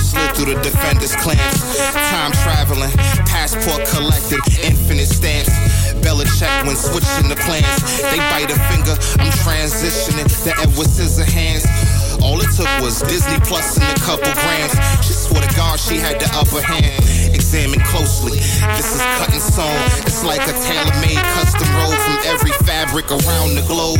[0.03, 1.79] Slid through the defenders' clans.
[1.95, 2.91] Time traveling.
[3.27, 4.41] Passport collected.
[4.65, 5.51] Infinite stamps.
[6.03, 7.67] Belichick when switching the plans.
[8.03, 8.99] They bite a finger.
[9.23, 11.67] I'm transitioning to Edward Scissorhands.
[12.23, 14.75] All it took was Disney Plus and a couple grams.
[15.07, 16.99] She swore to God she had the upper hand.
[17.49, 18.37] Examine closely.
[18.77, 19.73] This is cut and sewn.
[20.05, 23.97] It's like a tailor-made custom robe from every fabric around the globe.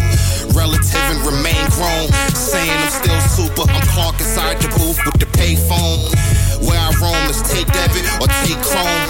[0.53, 2.13] Relative and remain grown.
[2.37, 3.65] Saying I'm still super.
[3.73, 6.13] I'm Clark inside the booth with the payphone.
[6.61, 9.01] Where I roam is take debit or take chrome.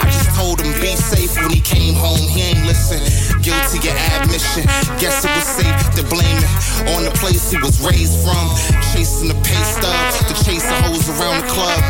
[0.00, 2.24] I just told him be safe when he came home.
[2.24, 3.04] He ain't listen.
[3.44, 4.64] Guilty of admission.
[4.96, 6.52] Guess it was safe to blame it
[6.96, 8.48] on the place he was raised from.
[8.96, 9.92] Chasing the pay stub
[10.24, 11.84] to chase the hoes around the club.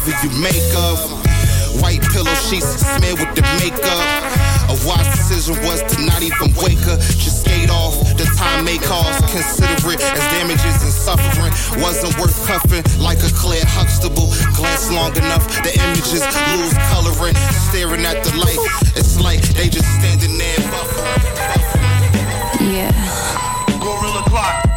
[0.00, 0.98] Whatever you make of.
[1.80, 4.04] White pillow sheets smeared with the makeup.
[4.68, 7.94] A wise decision was to not even wake her, just skate off.
[8.16, 11.52] The time may cause, consider it as damages and suffering.
[11.80, 14.28] Wasn't worth cuffing like a clear Huxtable.
[14.54, 16.22] Glance long enough, the images
[16.54, 17.34] lose coloring.
[17.70, 18.60] Staring at the light,
[18.96, 21.60] it's like they just standing there buffering.
[22.60, 22.92] Yeah.
[23.80, 24.69] Gorilla clock,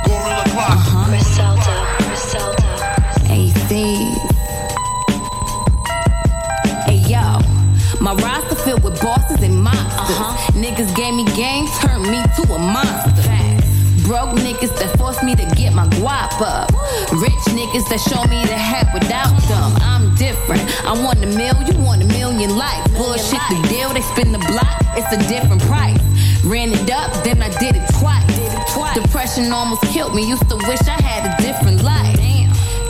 [16.43, 16.69] up.
[17.15, 19.71] Rich niggas that show me the hat without them.
[19.81, 20.61] I'm different.
[20.85, 22.87] I want a mill, you want a million likes.
[22.91, 25.99] Bullshit the deal, they spin the block, it's a different price.
[26.43, 28.27] Ran it up, then I did it twice.
[28.93, 32.19] Depression almost killed me, used to wish I had a different life.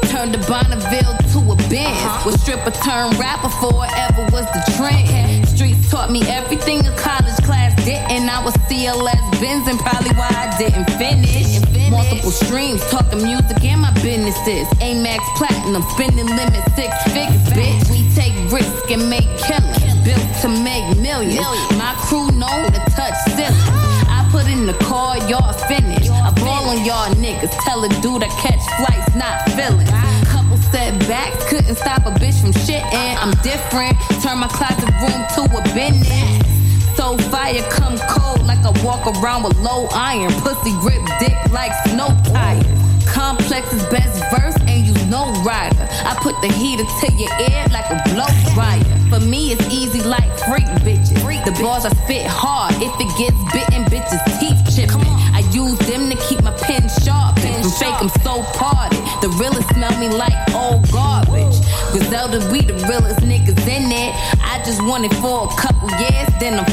[0.09, 1.89] Turned the Bonneville to a Benz.
[1.89, 2.25] Uh-huh.
[2.25, 5.47] Was stripper turned rapper before ever was the trend.
[5.47, 8.29] Streets taught me everything a college class didn't.
[8.29, 11.72] I was CLS Benz and probably why I didn't finish.
[11.93, 14.65] Multiple streams, talking music and my businesses.
[14.82, 17.86] Amex Platinum, spending limit six figures, bitch.
[17.93, 19.93] We take risk and make killings.
[20.01, 21.45] Built to make millions.
[21.77, 23.69] My crew known to touch ceilings.
[24.10, 26.10] I put in the call, y'all finished.
[26.10, 27.53] I ball on y'all niggas.
[27.63, 29.89] Tell a dude I catch flights, not feelings.
[30.34, 33.15] Couple setbacks, couldn't stop a bitch from shitting.
[33.21, 33.95] I'm different.
[34.23, 36.62] Turn my closet room to a business.
[37.03, 40.31] So fire come cold like I walk around with low iron.
[40.39, 42.65] Pussy grip dick like snow tires.
[43.05, 45.85] Complex is best verse and you no rider.
[46.07, 48.83] I put the heater to your ear like a blow dryer.
[49.11, 51.19] For me, it's easy like freak bitches.
[51.43, 52.73] The bars I spit hard.
[52.79, 55.13] If it gets bitten, bitches teeth chipping.
[55.35, 57.37] I use them to keep my pen sharp.
[57.39, 59.03] From fake, I'm so parted.
[59.21, 61.59] The realest smell me like old garbage.
[61.91, 64.15] Griselda, we the realest niggas in it.
[64.41, 66.72] I just want it for a couple years, then I'm finished.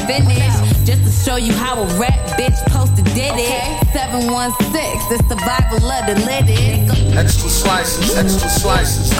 [1.23, 3.87] show you how a rap bitch posted did it.
[3.93, 4.57] 716,
[5.09, 6.89] the survival of the litted.
[7.15, 9.11] Extra slices, extra slices.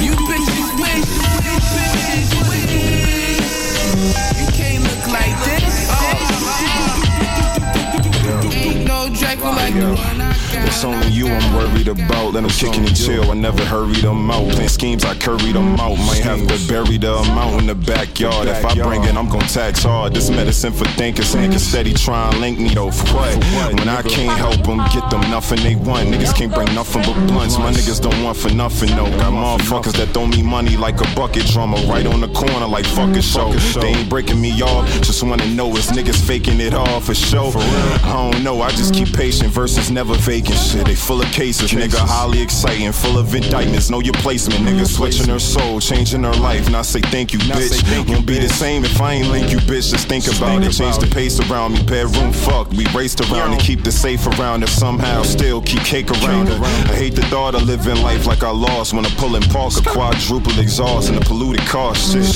[0.00, 1.04] You bitches wish,
[1.84, 2.72] bitches wish.
[4.40, 5.88] You can't look like this.
[5.90, 6.32] Oh.
[8.52, 10.21] Ain't no Draco like the one I got.
[10.66, 12.34] It's only you I'm worried about.
[12.34, 13.30] Let them kick and chill.
[13.30, 14.48] I never hurry them out.
[14.50, 15.96] Playing schemes, I curry them out.
[15.98, 18.48] Might have to bury the amount in the backyard.
[18.48, 20.14] If I bring it, I'm gon' tax hard.
[20.14, 21.34] This medicine for thinkers.
[21.34, 22.90] Niggas steady try and link me though.
[22.90, 23.74] For what?
[23.74, 26.08] When I can't help them, get them nothing they want.
[26.08, 27.58] Niggas can't bring nothing but blunts.
[27.58, 29.04] My niggas don't want for nothing, no.
[29.18, 31.78] Got motherfuckers that throw me money like a bucket drummer.
[31.86, 33.52] Right on the corner like fuck a show.
[33.80, 34.88] They ain't breaking me off.
[35.02, 37.52] Just wanna know it's niggas faking it all for show.
[37.54, 40.86] I don't know, I just keep patient versus never vacant shit.
[40.86, 43.90] They full of cases, nigga, highly exciting, full of indictments.
[43.90, 44.86] Know your placement, nigga.
[44.86, 46.70] Switching her soul, changing her life.
[46.70, 48.08] Now say thank you, bitch.
[48.08, 49.90] Won't be the same if I ain't link you, bitch.
[49.90, 50.72] Just think about it.
[50.72, 51.82] Change the pace around me.
[51.84, 52.70] Bedroom fuck.
[52.72, 54.62] We raced around and keep the safe around.
[54.62, 56.60] If somehow still keep cake around it.
[56.60, 59.72] I hate the thought of living life like I lost when I pull in park
[59.76, 61.94] a quadruple exhaust in a polluted car.
[61.94, 62.26] Shit.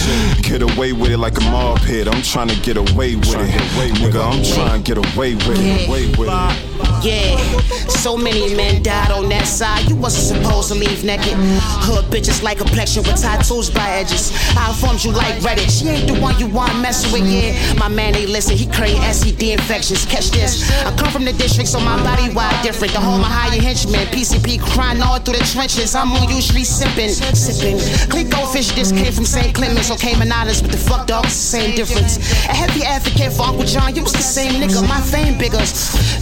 [0.42, 2.08] Get away with it like a mob hit.
[2.08, 3.50] I'm trying to get away with it.
[3.96, 5.88] Nigga, I'm trying to get away with it.
[5.88, 6.95] Away with it.
[7.06, 7.38] Yeah,
[7.86, 9.88] so many men died on that side.
[9.88, 11.38] You wasn't supposed to leave naked.
[11.86, 14.34] Hood bitches like complexion with tattoos by edges.
[14.58, 15.70] I informed you like Reddit.
[15.70, 17.22] She ain't the one you want messing with.
[17.30, 18.56] Yeah, my man ain't listen.
[18.56, 20.04] He carry STD infections.
[20.04, 20.68] Catch this.
[20.82, 22.92] I come from the district, so my body wide different.
[22.92, 24.06] The home of higher henchmen.
[24.10, 25.94] PCP crying all through the trenches.
[25.94, 27.78] I'm usually sipping, sipping.
[28.10, 28.72] Click goldfish.
[28.72, 29.54] This came from St.
[29.54, 32.18] Clements or Cayman Islands, but the fuck dogs, same difference.
[32.50, 33.94] A heavy advocate for Uncle John.
[33.94, 34.82] You was the same nigga.
[34.88, 35.62] My fame bigger.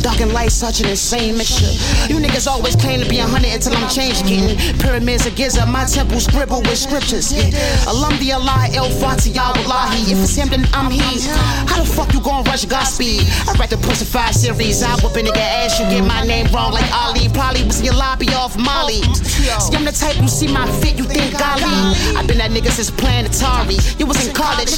[0.02, 1.70] Dark and light, such an insane mixture.
[2.08, 5.66] You niggas always claim to be a hundred until I'm changed getting pyramids of Giza.
[5.66, 7.32] My temple scribble with scriptures.
[7.32, 7.50] Yeah.
[7.86, 8.10] Allah,
[8.74, 10.12] El Fatiha, Wallahi.
[10.12, 11.00] If it's him, then I'm he.
[11.68, 13.22] How the fuck you gon' rush Godspeed?
[13.48, 14.82] I write the Pussy 5 series.
[14.82, 15.78] I whoop a nigga ass.
[15.78, 17.28] You get my name wrong like Ali.
[17.28, 19.02] Probably was in your lobby off Molly.
[19.60, 21.64] See, I'm the type who see my fit, you think golly.
[22.16, 23.78] I've been that nigga since playing Atari.
[23.98, 24.72] You was in college.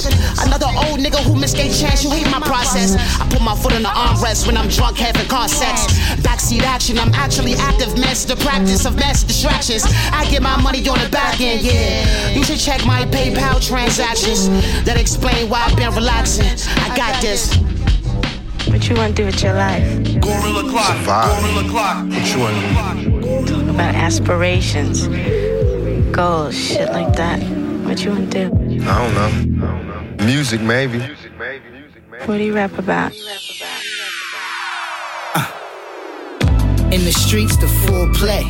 [0.44, 2.04] Another old nigga who missed a chance.
[2.04, 2.96] You hate my process.
[3.20, 5.75] I put my foot on the armrest when I'm drunk having car sex.
[6.22, 7.96] Backseat action, I'm actually active.
[7.98, 9.84] Master the practice of mass distractions.
[10.12, 12.30] I get my money on the back end, yeah.
[12.30, 14.48] You should check my PayPal transactions.
[14.84, 16.58] That explain why I've been relaxing.
[16.82, 17.54] I got this.
[18.68, 19.82] What you want to do with your life?
[20.20, 20.96] Gorilla clock.
[21.04, 22.06] Gorilla clock.
[22.08, 23.46] What you want to do?
[23.46, 25.06] Talk about aspirations,
[26.14, 27.40] goals, shit like that.
[27.86, 28.82] What you want to do?
[28.82, 29.14] I don't
[30.18, 30.24] know.
[30.24, 31.00] Music, maybe.
[32.24, 33.12] What do you rap about?
[35.34, 35.65] Ah.
[36.92, 38.44] In the streets, the full play.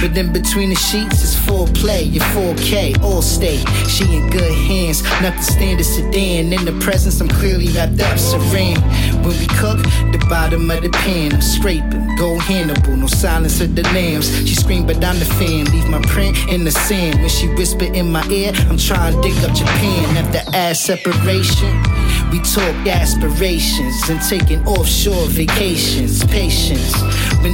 [0.00, 2.02] But in between the sheets is full play.
[2.02, 3.66] Your 4K, all state.
[3.88, 6.52] She in good hands, nothing standard sedan.
[6.52, 8.78] In the presence, I'm clearly wrapped up, serene.
[9.24, 9.78] When we cook,
[10.12, 12.14] the bottom of the pan, I'm scraping.
[12.16, 14.28] Go Hannibal, no silence of the lambs.
[14.46, 15.64] She screamed, but I'm the fan.
[15.72, 17.20] Leave my print in the sand.
[17.20, 20.16] When she whisper in my ear, I'm trying to dig up Japan.
[20.18, 21.72] After ass separation.
[22.30, 26.24] We talk aspirations and taking offshore vacations.
[26.24, 26.92] Patience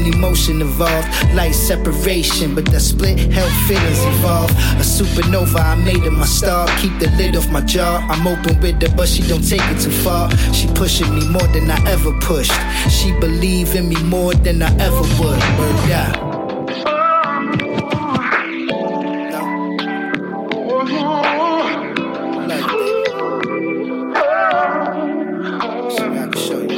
[0.00, 4.54] emotion evolved, light separation, but that split held feelings evolved.
[4.80, 6.66] A supernova, I made it my star.
[6.78, 7.98] Keep the lid off my jaw.
[8.10, 10.30] I'm open with her, but she don't take it too far.
[10.52, 12.52] She pushing me more than I ever pushed.
[12.90, 15.40] She believe in me more than I ever would.
[15.58, 16.32] Word out.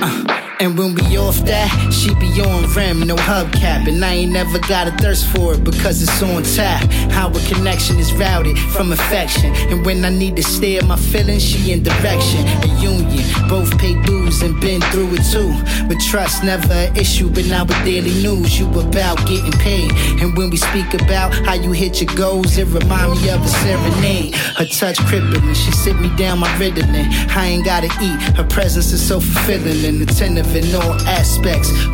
[0.06, 3.88] Uh, and when we off that, she be on rim, no hubcap.
[3.88, 6.90] And I ain't never got a thirst for it because it's on tap.
[7.10, 9.54] How a connection is routed from affection.
[9.70, 12.46] And when I need to stare my feelings, she in direction.
[12.46, 15.52] A union, both pay dues and been through it too.
[15.88, 19.92] But trust never an issue, but now with daily news, you about getting paid.
[20.20, 23.48] And when we speak about how you hit your goals, it remind me of a
[23.48, 24.34] serenade.
[24.34, 27.06] Her touch crippling, she sit me down my Ritalin.
[27.36, 30.94] I ain't gotta eat, her presence is so fulfilling and attentive in all.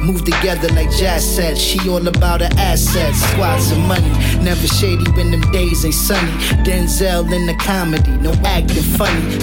[0.01, 1.61] Move together like jazz sets.
[1.61, 3.19] She all about her assets.
[3.31, 4.09] Squads of money.
[4.43, 6.33] Never shady when them days ain't sunny.
[6.65, 8.11] Denzel in the comedy.
[8.19, 9.39] No acting funny.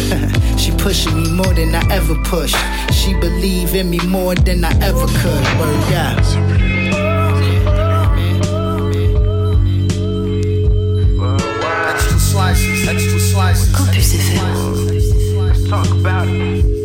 [0.58, 2.58] she pushing me more than I ever pushed.
[2.92, 5.44] She believe in me more than I ever could.
[5.60, 6.18] Word out.
[11.94, 13.76] Extra slices, extra slices.
[13.76, 15.70] Campus FM.
[15.70, 16.77] Talk about it.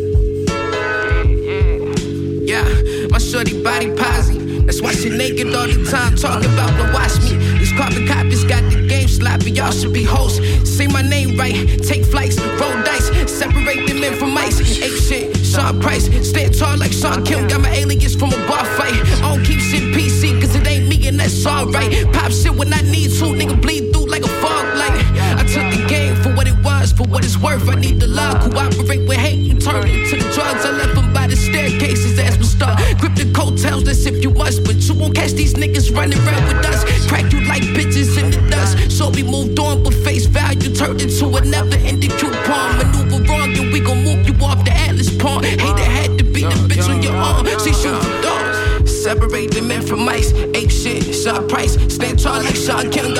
[3.33, 4.37] Shorty body posse.
[4.61, 7.33] That's why she naked all the time, talking about the watch me.
[7.57, 10.37] These carbon copies got the game sloppy, y'all should be hosts.
[10.69, 14.61] Say my name right, take flights, roll dice, separate the men from mice.
[14.61, 18.65] Ape shit, Sean Price, stand tall like Shawn Kemp, got my alias from a bar
[18.77, 18.93] fight.
[19.25, 22.05] I don't keep shit PC, cause it ain't me and that's alright.
[22.13, 24.93] Pop shit when I need to, nigga bleed through like a fog light.
[25.39, 26.32] I took the game for
[26.63, 27.67] was, for what it's worth.
[27.69, 30.65] I need the love, cooperate with hate, and turn it to the drugs.
[30.65, 32.79] I left them by the staircases as we start.
[32.99, 36.47] Grip the coattails, let's if you must, but you won't catch these niggas running around
[36.47, 36.83] with us.
[37.07, 38.91] Crack you like bitches in the dust.
[38.91, 42.77] So we moved on, but face value turned into a never ending coupon.
[42.77, 45.43] Maneuver wrong, and we gon' move you off the Atlas pawn.
[45.43, 47.45] Hate it had to be the bitch on your arm.
[47.59, 48.57] See, shoot for dogs.
[49.03, 50.31] Separate the men from mice.
[50.31, 51.73] Ape shit, Sean Price.
[51.93, 53.12] Stand tall like Shawn Kemp.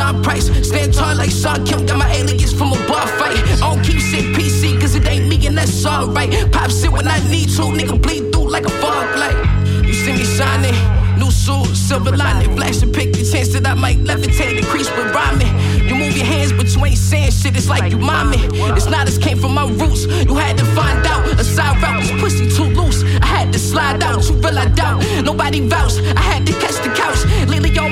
[0.00, 0.46] Sean Price.
[0.66, 1.86] Stand tall like Shawn Kemp.
[1.86, 3.36] Got my alias from a bar fight.
[3.60, 6.30] I don't keep shit PC, cause it ain't me, and that's alright.
[6.52, 7.62] Pop shit when I need to.
[7.78, 9.38] Nigga bleed through like a fog light.
[9.84, 10.74] You see me shining.
[11.20, 15.14] New suit, silver lining, flashing pick the chance that I might levitate, The increase with
[15.14, 15.52] rhyming.
[15.86, 18.38] You move your hands, but you ain't saying shit, it's like you mommy.
[18.76, 20.06] It's not as came from my roots.
[20.06, 23.04] You had to find out a side route, was pussy too loose.
[23.20, 25.04] I had to slide out, you real I doubt.
[25.22, 27.20] Nobody vouch, I had to catch the couch.
[27.50, 27.89] Lately, all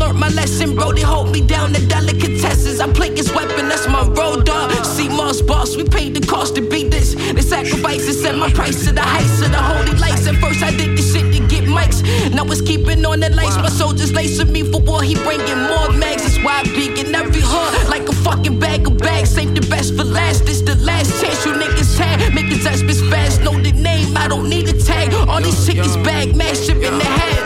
[0.00, 0.92] learned my lesson, bro.
[0.92, 2.80] They hold me down the delicatesses.
[2.80, 4.72] I play his weapon, that's my road dog.
[4.84, 7.14] See Moss boss, we paid the cost to beat this.
[7.14, 10.26] The sacrifices set my price to the heights of the holy lights.
[10.26, 12.00] At first I did this shit to get mics.
[12.34, 13.56] Now it's keeping on the lights.
[13.56, 15.02] My soldiers lacing me for war.
[15.02, 16.22] He bringing more mags.
[16.22, 19.30] That's why I be in every hood like a fucking bag of bags.
[19.30, 20.46] Save the best for last.
[20.46, 22.34] This the last chance you niggas had.
[22.34, 23.42] Make his ass fast.
[23.42, 24.16] Know the name.
[24.16, 25.12] I don't need a tag.
[25.28, 27.39] All these tickets bag, mash in the hatch.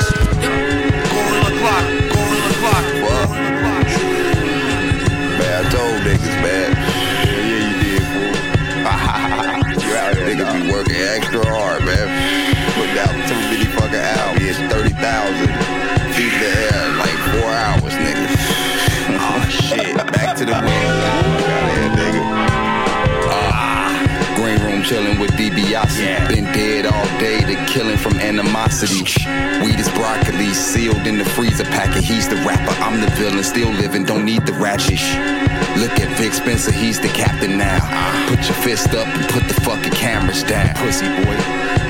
[5.74, 6.70] Told niggas, man.
[7.26, 8.34] Yeah, yeah, you did, fool.
[9.82, 12.06] you out here, niggas be working extra hard, man.
[12.78, 14.46] Put out too many fucking albums.
[14.46, 14.94] It's 30,000
[16.14, 18.26] feet in the air, like four hours, nigga.
[19.18, 19.96] oh, shit.
[20.14, 20.94] Back to the wind.
[21.50, 22.22] Out here, nigga.
[23.34, 23.98] Ah,
[24.38, 25.34] green room chilling with
[25.74, 26.28] DiBiase.
[26.28, 29.02] Been dead all day, the killing from animosity.
[29.64, 32.04] Weed is broccoli, sealed in the freezer packet.
[32.04, 35.00] He's the rapper, I'm the villain, still living, don't need the ratchet.
[35.78, 37.80] Look at Vic Spencer, he's the captain now.
[38.28, 40.74] Put your fist up and put the fucking cameras down.
[40.76, 41.36] Pussy boy.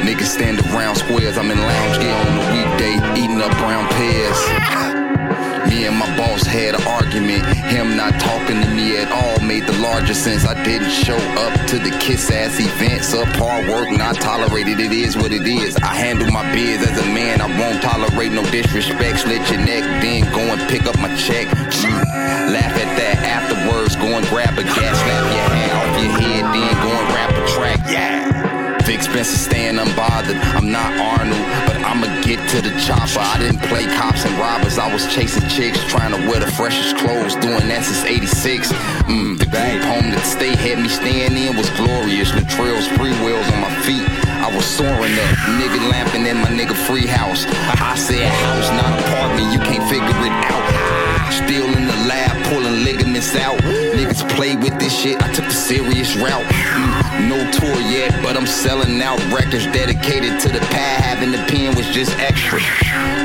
[0.04, 5.43] Niggas stand around squares, I'm in lounge gear on a weekday, eating up brown pears.
[5.84, 7.44] And my boss had an argument.
[7.44, 10.46] Him not talking to me at all made the larger sense.
[10.46, 13.12] I didn't show up to the kiss ass events.
[13.12, 14.80] Up hard work, not tolerated.
[14.80, 15.76] It is what it is.
[15.76, 17.42] I handle my biz as a man.
[17.42, 19.20] I won't tolerate no disrespect.
[19.20, 21.48] Slit your neck, then go and pick up my check.
[21.48, 22.52] Mm.
[22.52, 23.94] Laugh at that afterwards.
[23.96, 27.30] Go and grab a gas, slap your hat off your head, then go and rap
[27.30, 27.80] a track.
[27.92, 28.53] Yeah.
[28.84, 30.36] Vic Spencer staying unbothered.
[30.52, 33.16] I'm not Arnold, but I'ma get to the chopper.
[33.16, 34.76] I didn't play cops and robbers.
[34.76, 37.34] I was chasing chicks, trying to wear the freshest clothes.
[37.40, 38.72] Doing that since 86.
[39.08, 42.34] Mm, the group home that state had me staying in was glorious.
[42.36, 44.04] With trails, free wheels on my feet.
[44.44, 47.48] I was soaring up, nigga lamping in my nigga free house.
[47.80, 50.64] I said house, not apartment, you can't figure it out.
[51.32, 53.56] Still in the lab, pulling ligaments out.
[53.96, 56.44] Niggas play with this shit, I took the serious route.
[56.44, 61.00] Mm, no tour yet, but I'm selling out records dedicated to the pad.
[61.00, 62.60] Having the pen was just extra.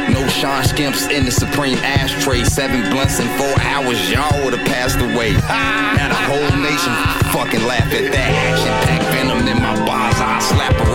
[0.09, 2.43] No Sean Skimps in the Supreme ashtray.
[2.45, 5.33] Seven blunts in four hours, y'all would've passed away.
[5.33, 6.93] Now the whole nation
[7.35, 8.31] fucking laugh at that.
[8.47, 10.89] Action pack venom in my bars, I slap a.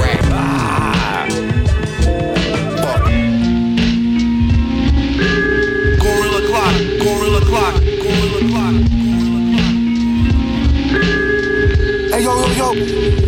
[2.81, 3.05] Fuck.
[6.01, 6.75] Gorilla clock.
[7.01, 7.75] Gorilla clock.
[7.81, 8.94] Gorilla clock.
[12.75, 13.25] Yo, yo.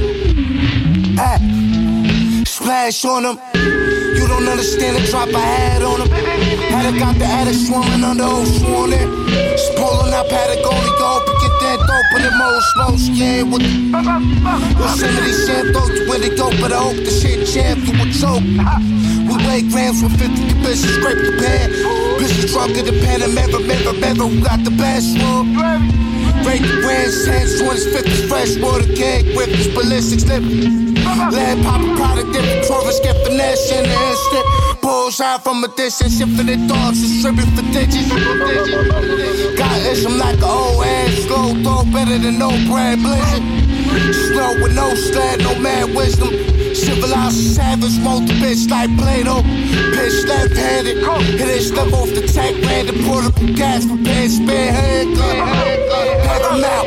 [2.47, 3.39] Splash on them.
[3.55, 6.11] You don't understand the drop I had on them.
[6.11, 9.07] Had it got the attic swarming under old sworn in.
[9.59, 15.33] Spoiling out Patagonia, go up and get that dope in the smoke scared with Yosemite
[15.33, 18.43] Santos where they go, but I hope the shit jam through a choke.
[18.43, 21.71] We weigh grams with 50 bitches, scrape the pad.
[22.19, 25.55] Bitches drunk in the Panamera, remember, remember, who got the best one?
[26.47, 30.95] Break the grand sands, 20s, 50s, fresh water keg, whippers, ballistics, lippers.
[31.35, 34.47] Lead poppin' product, different Clovis, get finesse in the instant.
[34.81, 38.09] Bullseye from a distance, the dogs, distribute for digits.
[39.59, 43.66] Got ism like an old ass, slow throw better than no brand blizzard.
[43.97, 46.29] Slow with no stat, no mad wisdom.
[46.75, 49.43] Civilized savage, mold the bitch like Plato.
[49.97, 50.99] Pitch left handed,
[51.39, 55.37] hit it step off the tank, random portable gas, prepared spare hand gun.
[56.29, 56.87] Have them out.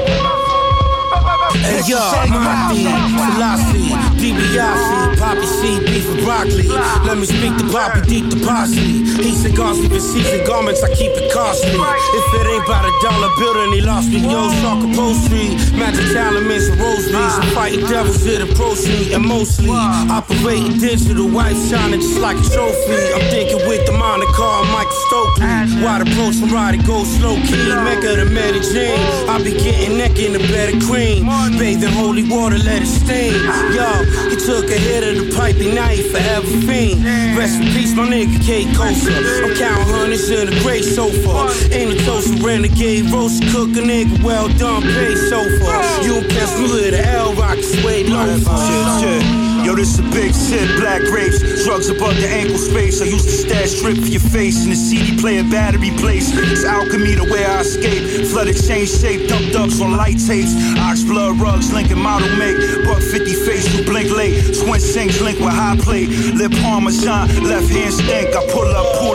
[1.57, 1.99] Hey yo,
[2.29, 3.89] Mafia, Selassie,
[4.19, 6.67] DiBiase, Poppy C, beef and broccoli.
[7.07, 9.07] Let me speak to Poppy deep the posse.
[9.23, 11.71] He cigars, even season garments, I keep it costly.
[11.71, 14.19] If it ain't about a dollar then he lost me.
[14.19, 17.15] Yo, Shark upholstery, magic elements and rosaries.
[17.15, 21.29] I'm fighting devils here to me, and mostly operating digital.
[21.29, 23.13] Wife shining just like a trophy.
[23.15, 25.47] I'm thinking with the Monaco, Michael Stokely.
[25.79, 27.71] Wide approach from Roddy, go slow key.
[27.87, 28.99] Mecca the Mary Jane.
[29.29, 31.25] I be getting neck in the bed of cream.
[31.57, 33.33] Bathe in holy water, let it stain.
[33.71, 33.87] Yo,
[34.29, 37.03] he took a hit of the piping knife, forever fiend.
[37.37, 39.13] Rest in peace, my nigga K Kosa.
[39.43, 41.53] I'm counting hundreds in a gray sofa.
[41.73, 46.03] Ain't a toast, renegade, roast cook a nigga, well done, pay sofa.
[46.03, 49.01] You don't catch me with the L rock, suede loafer.
[49.01, 49.48] Shit, shit.
[49.69, 53.03] Yo, this a big shit, black grapes, drugs above the ankle space.
[53.03, 56.33] I used to stash strip for your face in the CD player battery place.
[56.33, 58.01] It's alchemy the way I escape.
[58.25, 60.57] Athletic change shape, dump ducks on light tapes.
[60.81, 62.57] Ox blood rugs, Lincoln model make.
[62.83, 64.41] Buck 50 face, you blink late.
[64.57, 66.09] Twin sinks link with high plate.
[66.33, 68.33] Lip parmesan, left hand stink.
[68.33, 69.08] I pull up, pull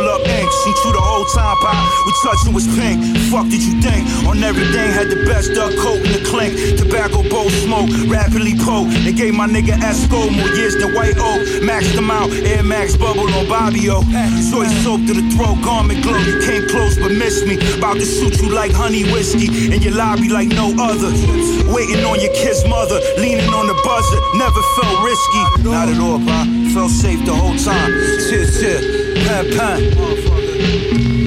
[1.33, 1.77] time pop.
[2.07, 3.01] We touching was pink.
[3.31, 4.05] Fuck did you think?
[4.27, 6.55] On everything, had the best duck coat in the clink.
[6.79, 8.89] Tobacco bowl smoke, rapidly poke.
[9.05, 11.41] They gave my nigga Esco more years than White Oak.
[11.65, 14.03] Maxed them out, Air Max bubble on Bobbio.
[14.51, 16.19] Soy soap to the throat, garment glow.
[16.19, 17.57] You came close but missed me.
[17.77, 19.49] About to shoot you like honey whiskey.
[19.73, 21.11] In your lobby like no other.
[21.73, 24.21] Waiting on your kid's mother, leaning on the buzzer.
[24.37, 25.43] Never felt risky.
[25.65, 26.45] Not at all, bro.
[26.75, 27.93] Felt safe the whole time.
[28.29, 28.81] Cheer, cheer.
[29.27, 30.34] Pan, pan.
[30.57, 31.24] Gorilla Clock.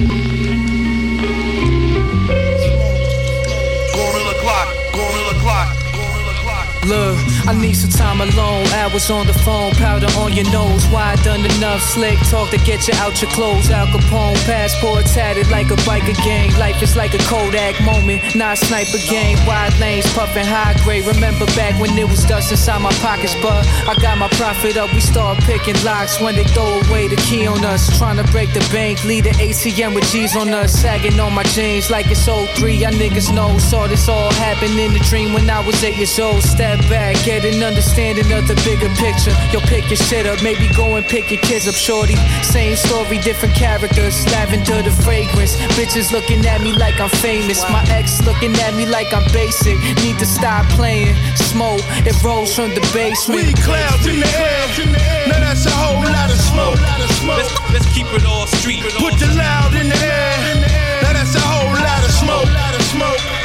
[6.88, 8.66] Look, I need some time alone.
[8.68, 10.86] Hours on the phone, powder on your nose.
[10.88, 13.70] Why done enough slick talk to get you out your clothes?
[13.70, 16.50] Al Capone, passport tatted like a biker gang.
[16.58, 19.38] Life is like a Kodak moment, not sniper game.
[19.46, 21.06] Wide lanes, puffin' high grade.
[21.06, 24.94] Remember back when it was dust inside my pockets, but I got my profit up.
[24.94, 27.98] We start picking locks when they throw away the key on us.
[27.98, 30.72] Trying to break the bank, lead the ATM with G's on us.
[30.72, 32.76] Sagging on my jeans like it's 03.
[32.76, 33.58] Y'all niggas know.
[33.58, 36.42] Saw this all happen in a dream when I was eight years old.
[36.44, 39.34] Step back, get an understanding of the bigger picture.
[39.52, 42.16] Yo, pick your shit up, maybe go and pick your kids up, shorty.
[42.44, 44.26] Same story, different characters.
[44.32, 45.56] Lavender the fragrance.
[45.78, 47.62] Bitches looking at me like I'm famous.
[47.70, 49.78] My ex looking at me like I'm basic.
[50.04, 51.16] Need to stop playing.
[51.36, 53.42] Smoke, it rolls from the basement.
[53.42, 55.28] We clouds in the air.
[55.28, 56.80] Now that's a whole lot of smoke.
[57.28, 58.84] Let's, let's keep it all street.
[58.98, 61.02] Put the loud in the air.
[61.04, 62.48] Now that's a whole lot of smoke.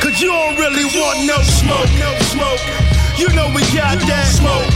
[0.02, 1.88] Cause you don't really want no smoke.
[1.98, 2.91] No smoke.
[3.22, 4.66] You know we got that smoke.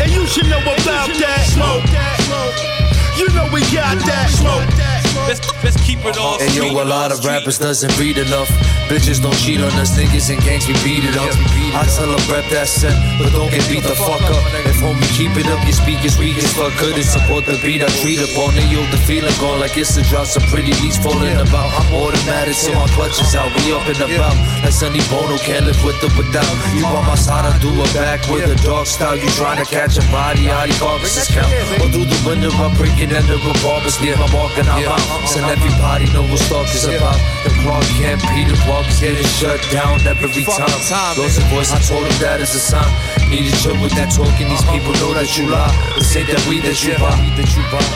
[0.00, 1.84] And you should know about that smoke.
[3.18, 4.91] You know we got that smoke.
[5.28, 8.48] Let's, let's keep it all And yo, a lot of rappers doesn't read enough.
[8.88, 11.32] Bitches don't cheat on us, niggas and gangs we beat it up.
[11.76, 14.42] I tell them rep that set, but don't get beat the fuck up.
[14.68, 16.72] If homie keep it up, your speakers weak as fuck.
[16.80, 18.68] Couldn't support the beat I treat upon it.
[18.72, 20.26] Yo, the feeling gone like it's a drop.
[20.26, 21.68] Some pretty beats falling about.
[21.76, 23.52] I'm automatic, so my clutch is out.
[23.62, 24.36] We up and about.
[24.64, 26.48] Like Sonny Bono, can't live with or without.
[26.72, 29.16] You on my side, I do a back with a dog style.
[29.16, 31.52] You trying to catch a body, the carcasses count.
[31.80, 34.00] Or through the window, I'm breaking under a barbers.
[34.00, 35.01] Leave my mark and I'm out.
[35.32, 37.16] And everybody know what Stalk is about.
[37.44, 40.68] The Clark can't be the walk is getting shut down every time.
[41.16, 42.84] Losing voice, I told him that is a sign.
[43.30, 44.48] Need to chill with that talking.
[44.52, 44.76] These uh-huh.
[44.76, 45.72] people know that you lie.
[45.96, 47.16] This ain't that weed that you buy.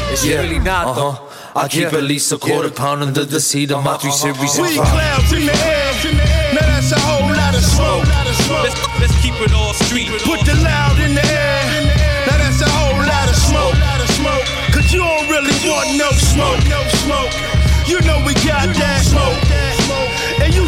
[0.08, 1.60] It's really not, uh-huh.
[1.60, 3.98] I keep at least a quarter pound under the seat of my uh-huh.
[4.00, 4.64] three series uh-huh.
[4.64, 4.96] and We five.
[4.96, 5.92] clouds in the air.
[6.56, 8.08] Now that's a whole lot of smoke.
[8.64, 10.08] Let's, let's keep it all street.
[10.24, 11.84] Put the loud in the air.
[12.24, 13.76] Now that's a whole lot of smoke.
[14.72, 16.95] Cause you don't really want no smoke.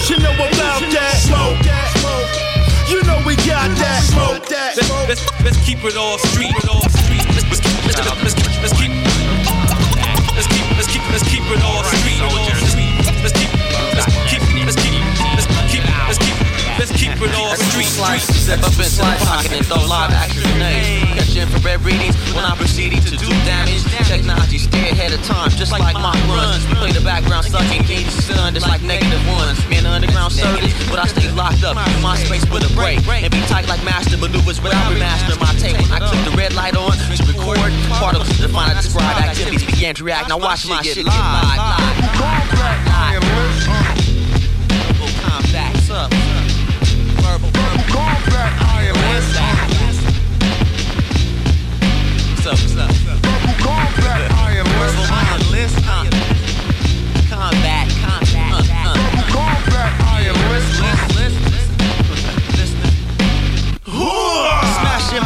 [0.09, 1.61] You know about that smoke.
[2.89, 4.49] You know we got that smoke.
[4.77, 6.55] Let's, let's, let's keep it all street.
[7.35, 8.93] Let's, let's, keep- let's, let's, let's keep
[10.37, 12.68] let's keep let's keep let's keep it all street.
[17.23, 17.89] It all street.
[17.89, 21.19] Step up into the pocket and throw live action grenades.
[21.19, 23.83] Catch infrared readings when I'm proceeding to do damage.
[24.07, 26.67] Technology stay ahead of time, just like my runs.
[26.69, 29.59] We play the background sucking games, sun just like negative ones.
[29.69, 31.77] Man, the underground circuit, but I stay locked up.
[31.77, 34.61] in My space with a break and be tight like master maneuvers.
[34.61, 37.59] But I remaster my tape I click the red light on to record.
[37.99, 40.29] Particles to define and describe activities began to react.
[40.29, 41.59] Now watch my shit get live.
[41.59, 41.99] live.
[45.23, 46.38] Combat,
[47.89, 48.69] Verbal, verbal.
[52.35, 52.91] What's up, what's up?
[57.29, 58.69] Combat, combat,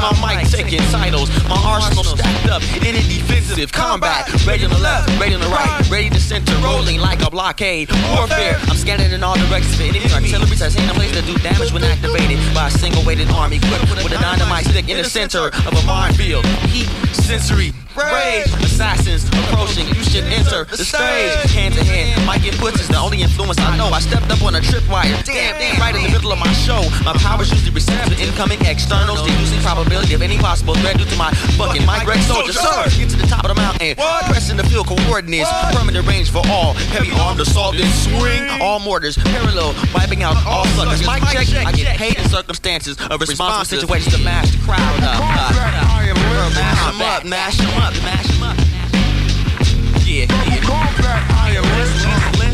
[0.02, 1.28] my mic, taking titles.
[1.48, 4.28] My arsenal stacked up defensive combat.
[4.46, 7.91] Ready on the left, ready on the right, ready to center, rolling like a blockade.
[8.16, 11.37] Warfare, I'm scanning in all directions for anything artillery that's in a place to do
[11.39, 15.05] damage when activated by a single weighted arm equipped with a dynamite stick in the
[15.05, 16.47] center of a minefield.
[16.72, 18.49] Heat, sensory, rage.
[18.64, 21.32] Assassins approaching, you should enter the stage.
[21.53, 23.88] Hand to hand, my inputs is the only influence I know.
[23.88, 26.80] I stepped up on a tripwire, damn, damn, right in the middle of my show.
[27.05, 31.16] My powers usually receptive to incoming externals, reducing probability of any possible threat due to
[31.16, 32.53] my fucking mic Rex soldier.
[32.53, 33.97] Sir, get to the top of the mountain,
[34.30, 36.74] pressing the field coordinates, permanent range for all.
[36.95, 41.07] Heavy armed assault and swing, all mortars, parallel, wiping out all suckers.
[41.07, 45.20] Mic check, I get paid in circumstances of responsible situations to mash the crowd up.
[45.20, 46.22] Uh,
[46.55, 48.57] mash them up, mash them up, mash them up.
[50.05, 51.61] Yeah, yeah.
[51.61, 52.51] Listen.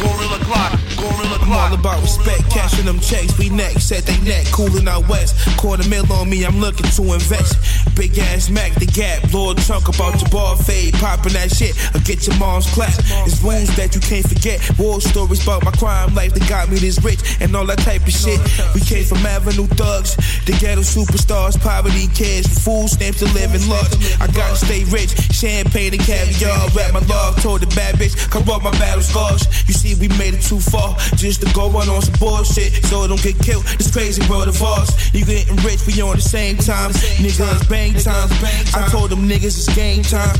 [0.00, 1.46] Gorilla Clock, Gorilla Clock.
[1.46, 3.38] I'm all about respect, cashing them checks.
[3.38, 5.36] We next, set they neck, cooling out west.
[5.56, 7.54] Quarter mill on me, I'm looking to invest.
[7.94, 11.72] Big ass Mac, the gap, Lord chunk about your ball fade, popping that shit.
[11.94, 12.92] Or get your mom's clap.
[13.24, 14.58] It's wounds that you can't forget.
[14.76, 18.02] War stories about my crime life that got me this rich and all that type
[18.02, 18.40] of shit.
[18.74, 20.16] We came from Avenue thugs,
[20.46, 23.94] the ghetto superstars, poverty kids, food stamps to live in lux.
[24.20, 26.68] I gotta stay rich, champagne and caviar.
[26.74, 29.46] Rap my love, told the bad bitch, come up my battle scars.
[29.68, 33.06] You see, we made it too far just to go run on some bullshit, so
[33.06, 33.64] don't get killed.
[33.78, 34.90] This crazy world of ours.
[35.14, 36.90] You getting rich, we on the same time.
[37.22, 38.28] Niggas bang time.
[38.74, 40.34] I told them niggas it's game time.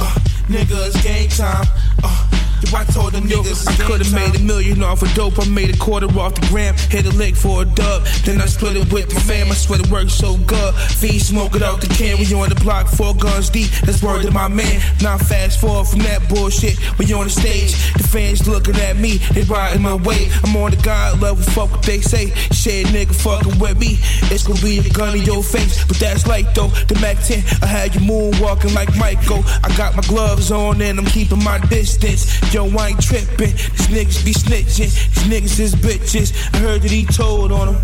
[0.00, 0.14] Uh,
[0.48, 1.66] nigga, it's game time.
[2.02, 5.38] Uh, I told them niggas I could've made a million off of dope.
[5.38, 8.04] I made a quarter off the gram, hit a lick for a dub.
[8.24, 9.50] Then I split it with my fam.
[9.50, 10.74] I swear it worked so good.
[10.74, 12.18] Feed smoke it out the can.
[12.18, 13.70] We on the block, four guns deep.
[13.82, 14.80] That's word to my man.
[15.02, 16.78] Now fast forward from that bullshit.
[16.98, 19.18] We on the stage, the fans looking at me.
[19.32, 20.30] They riding my way.
[20.44, 21.42] I'm on the God level.
[21.42, 22.30] Fuck what they say.
[22.52, 23.98] Shit, nigga, fucking with me.
[24.30, 25.84] It's gonna be a gun in your face.
[25.84, 26.68] But that's like though.
[26.68, 29.42] The Mac 10, I had you moonwalking like Michael.
[29.64, 32.40] I got my gloves on and I'm keeping my distance.
[32.52, 33.54] Yo, I ain't tripping.
[33.54, 34.90] These niggas be snitching.
[35.14, 36.32] These niggas is bitches.
[36.52, 37.76] I heard that he told on them.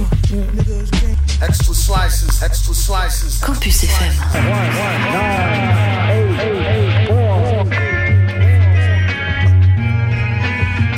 [0.00, 0.04] Uh,
[1.42, 3.44] extra slices, extra slices.
[3.44, 4.16] Campus FM.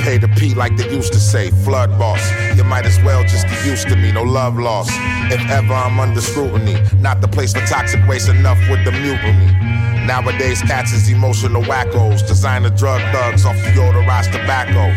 [0.09, 2.19] Pay the like they used to say, flood boss.
[2.57, 4.89] You might as well just get used to me, no love lost.
[5.31, 9.53] If ever I'm under scrutiny, not the place for toxic waste, enough with the mutiny.
[10.07, 14.89] Nowadays, cats is emotional wackos, designer drug thugs off the deodorized tobacco.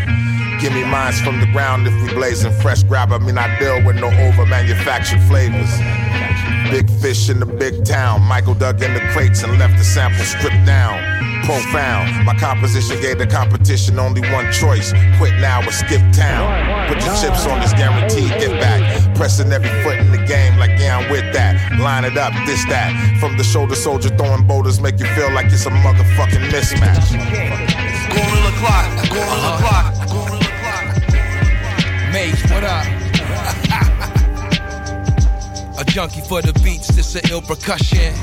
[0.62, 3.12] Give me mines from the ground if we blazing fresh grab.
[3.12, 5.68] I mean, I deal with no over manufactured flavors.
[6.70, 8.22] Big fish in the big town.
[8.22, 11.11] Michael dug in the crates and left the sample stripped down.
[11.44, 12.24] Profound.
[12.24, 14.92] My composition gave the competition only one choice.
[15.18, 16.46] Quit now or skip town.
[16.88, 18.80] Put your chips on this guaranteed get back.
[19.16, 21.78] Pressing every foot in the game like yeah, I'm with that.
[21.78, 22.92] Line it up, this that.
[23.20, 27.12] From the shoulder soldier throwing boulders make you feel like it's a motherfucking mismatch.
[28.12, 29.58] Gorilla Clock, Gorilla uh-huh.
[29.62, 30.84] Clock, Gorilla Clock.
[32.12, 32.86] Mage, what up?
[35.78, 38.14] A junkie for the beats, this a ill percussion.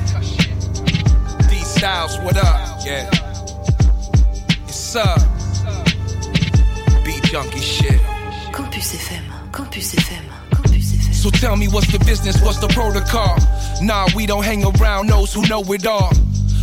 [1.80, 2.86] Styles, what up?
[2.86, 3.09] Yeah.
[4.67, 5.15] Yes, sir.
[7.05, 8.01] Beat junkie shit.
[8.51, 9.53] Campus FM.
[9.53, 11.13] Campus FM.
[11.13, 13.38] So tell me what's the business, what's the protocol?
[13.82, 16.11] Nah, we don't hang around those who know it all.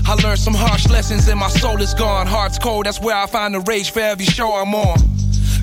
[0.07, 2.27] I learned some harsh lessons and my soul is gone.
[2.27, 4.99] Heart's cold, that's where I find the rage for every show I'm on.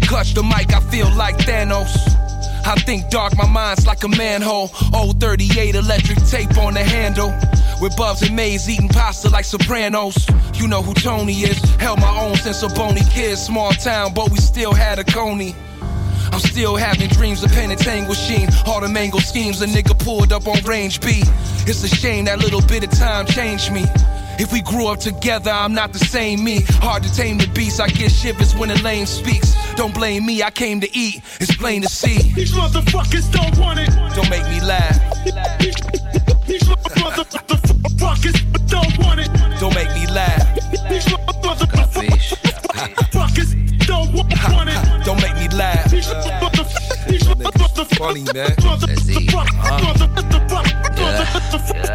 [0.07, 1.95] Clutch the mic, I feel like Thanos.
[2.65, 4.71] I think dark, my mind's like a manhole.
[4.95, 7.29] Old 38 electric tape on the handle.
[7.81, 10.15] With Bubs and Maze eating pasta like Sopranos.
[10.55, 11.59] You know who Tony is.
[11.75, 13.37] Held my own since a bony kid.
[13.37, 15.55] Small town, but we still had a coney.
[16.31, 18.49] I'm still having dreams of Pentangle Sheen.
[18.65, 21.23] All the mango schemes, a nigga pulled up on range B.
[21.67, 23.83] It's a shame that little bit of time changed me.
[24.39, 26.61] If we grew up together, I'm not the same me.
[26.81, 29.53] Hard to tame the beast, I get shivers when the lame speaks.
[29.75, 31.21] Don't blame me, I came to eat.
[31.39, 32.33] It's plain to see.
[32.33, 33.89] These motherfuckers don't want it.
[34.15, 36.02] Don't make me laugh.
[38.23, 39.29] These motherfuckers don't want it.
[39.59, 40.55] Don't make me laugh.
[40.89, 41.95] These motherfuckers
[43.85, 45.05] don't want it.
[45.05, 45.91] Don't make me laugh.
[45.91, 46.93] These motherfuckers
[47.97, 48.55] Funny, man.
[48.63, 49.03] Let's.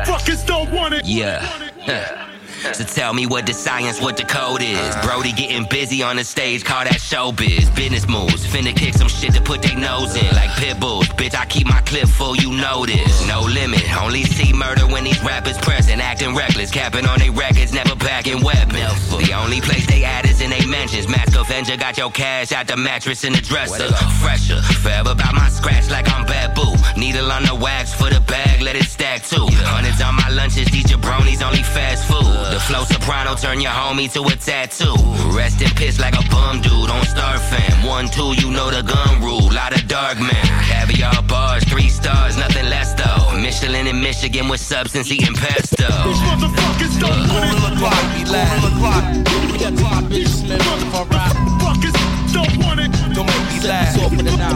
[0.04, 1.06] Motherfuckers don't want it.
[1.06, 2.37] Yeah.
[2.78, 4.94] So tell me what the science, what the code is.
[5.02, 7.74] Brody getting busy on the stage, call that showbiz.
[7.74, 10.34] Business moves, finna kick some shit to put their nose in.
[10.34, 13.26] Like pit bulls, bitch, I keep my clip full, you know this.
[13.26, 16.70] No limit, only see murder when these rappers present, acting reckless.
[16.70, 19.08] Capping on their records, never packing weapons.
[19.10, 21.08] The only place they at is in they mentions.
[21.08, 23.92] Mask Avenger got your cash out the mattress in the dresser.
[24.22, 26.74] Fresher, forever about my scratch like I'm bamboo.
[26.96, 29.46] Needle on the wax for the bag, let it stack too.
[29.66, 32.47] Hundreds on my lunches, these jabronis only fast food.
[32.50, 34.96] The flow soprano turn your homie to a tattoo.
[35.36, 37.86] Rest in piss like a bum dude on Star Fam.
[37.86, 39.52] One, two, you know the gun rule.
[39.52, 40.46] Lot of dark men.
[40.64, 43.36] Caviar bars, three stars, nothing less though.
[43.38, 45.86] Michelin in Michigan with substance eating pesto.
[46.08, 47.52] These motherfuckers don't want it.
[47.52, 50.08] Gorilla Clock, Gorilla Clock.
[50.08, 51.94] These motherfuckers
[52.32, 52.90] don't want it.
[53.14, 53.94] Don't make me laugh.
[53.94, 54.50] Motherfuckers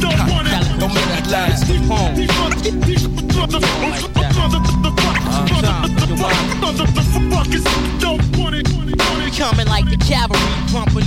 [0.00, 0.78] don't want it.
[0.78, 1.58] Don't make me laugh.
[2.86, 4.17] These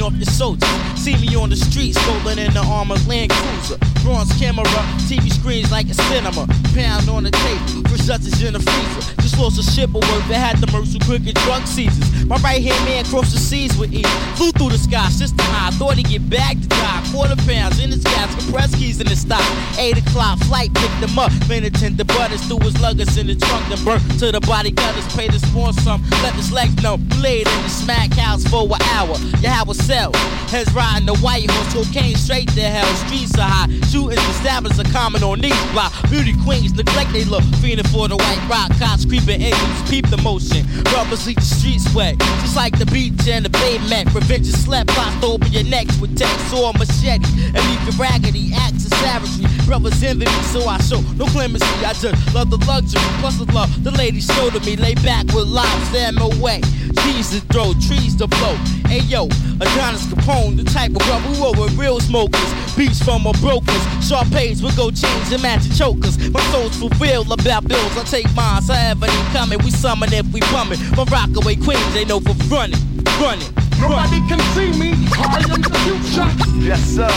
[0.01, 0.69] off your soldiers.
[0.95, 3.77] See me on the streets, rolling in the armored Land Cruiser.
[4.03, 4.65] Bronze camera,
[5.05, 6.47] TV screens like a cinema.
[6.73, 9.21] Pound on the tape, for such in a freezer.
[9.21, 12.25] Just lost ship of work that had the Mercer cricket drug seasons.
[12.25, 14.05] My right hand man crossed the seas with ease.
[14.37, 15.71] Flew through the sky, system high.
[15.71, 17.01] Thought he'd get back to die.
[17.11, 19.41] Quarter pounds in his gas, compressed keys in his stock.
[19.79, 21.31] Eight o'clock flight picked him up.
[21.49, 23.65] Been the buttons through his luggage in the trunk.
[23.69, 25.07] Then burnt to the body gunners.
[25.15, 26.03] Paid his spawn some.
[26.21, 26.99] Let his legs know.
[27.17, 29.17] Laid in the smack house for an hour.
[29.41, 30.13] You have a cell.
[30.53, 31.73] Heads riding the white horse.
[31.73, 32.87] Cocaine straight to hell.
[33.07, 33.67] Streets are high.
[33.89, 35.91] Shootings and stabbings are common on these block.
[36.09, 37.43] Beauty queens neglect they look.
[37.57, 38.69] Fiending for the white rock.
[38.77, 39.89] Cops creeping angels.
[39.89, 40.65] Peep the motion.
[40.93, 42.17] Rubbers leave the streets wet.
[42.41, 44.13] Just like the beach and the pavement.
[44.13, 44.89] Revenge is slept.
[44.91, 47.27] To open your necks with text or machete.
[47.53, 48.51] And leave you raggedy.
[48.53, 49.47] Acts of savagery.
[49.65, 51.65] Brothers envy me, so I show no clemency.
[51.85, 53.01] I just love the luxury.
[53.19, 54.75] Plus the love the ladies show to me.
[54.75, 56.61] Lay back with lives, them away.
[56.95, 58.55] Trees to throw, trees to blow.
[58.87, 59.25] Hey yo,
[59.59, 62.53] Adonis Capone, the type of who roll with real smokers.
[62.75, 63.81] Beats from a brokers.
[64.05, 66.17] Sharp with go chains and matching chokers.
[66.29, 67.97] My soul's fulfilled about bills.
[67.97, 69.59] I take mine, however they coming.
[69.59, 70.79] We summon if we bumming.
[70.95, 72.79] From Rockaway Queens, they know for running,
[73.19, 73.70] running.
[73.81, 74.93] Nobody can see me.
[75.17, 76.29] I am the future.
[76.61, 77.09] Yes, sir.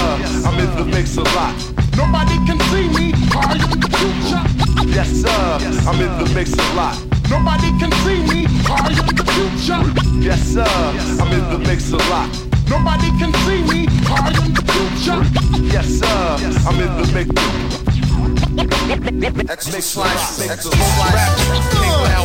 [0.46, 1.54] I'm in the mix a lot.
[1.96, 3.12] Nobody can see me.
[3.36, 4.42] I am the future.
[4.88, 5.44] Yes, sir.
[5.88, 6.96] I'm in the mix a lot.
[7.28, 8.46] Nobody can see me.
[8.66, 9.82] I am the future.
[10.20, 10.64] Yes, sir.
[11.20, 12.30] I'm in the mix a lot.
[12.68, 13.86] Nobody can see me.
[14.08, 15.20] I am the future.
[15.74, 16.16] Yes, sir.
[16.66, 17.28] I'm in the mix.
[19.50, 22.23] Extra slice, extra slice.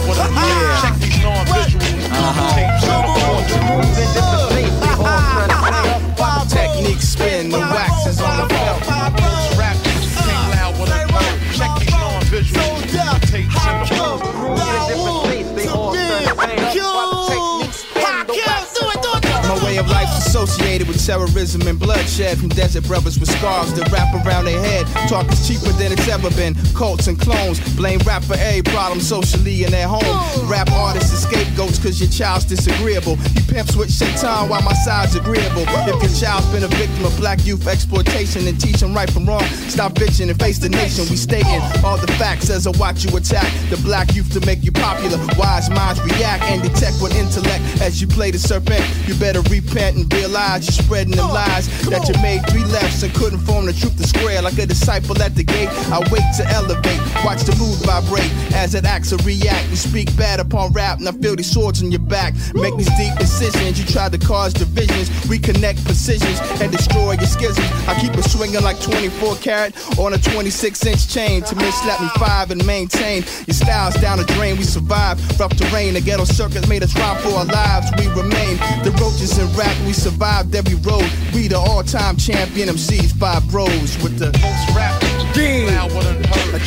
[21.10, 24.86] Terrorism and bloodshed from desert brothers with scarves that wrap around their head.
[25.10, 26.53] Talk is cheaper than it's ever been.
[26.76, 30.05] Cults and clones blame rap for every problem socially in their home.
[30.47, 33.18] Rap artists are scapegoats cause your child's disagreeable.
[33.34, 35.66] You pimps with shaitan while my side's agreeable.
[35.89, 39.26] If your child's been a victim of black youth exploitation, then teach them right from
[39.26, 39.43] wrong.
[39.68, 41.06] Stop bitching and face the nation.
[41.10, 44.64] We stating all the facts as I watch you attack the black youth to make
[44.64, 45.18] you popular.
[45.38, 48.86] Wise minds react and detect with intellect as you play the serpent.
[49.08, 53.14] You better repent and realize you're spreading them lies that you made three lefts and
[53.16, 55.70] couldn't form the truth to square like a disciple at the gate.
[55.89, 59.70] I wait to elevate, watch the mood vibrate as it acts or react.
[59.70, 62.34] You speak bad upon rap, and I feel these swords in your back.
[62.54, 63.80] Make these deep incisions.
[63.80, 67.68] You try to cause divisions, reconnect precisions, and destroy your schisms.
[67.88, 72.02] I keep it swinging like 24 karat on a 26 inch chain to miss slap
[72.02, 73.24] me five and maintain.
[73.48, 75.18] Your style's down the drain, we survive.
[75.40, 77.88] Rough terrain, the ghetto circuit made us rhyme for our lives.
[77.98, 81.10] We remain the roaches in rap, we survived every road.
[81.34, 85.02] We the all time champion MCs, five bros with the most rap.
[85.36, 85.88] Yeah,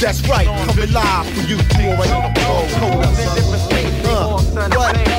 [0.00, 1.56] that's right, coming live for you.
[1.56, 2.32] You already know.
[2.80, 3.12] Hold up.
[4.04, 5.11] Uh, what?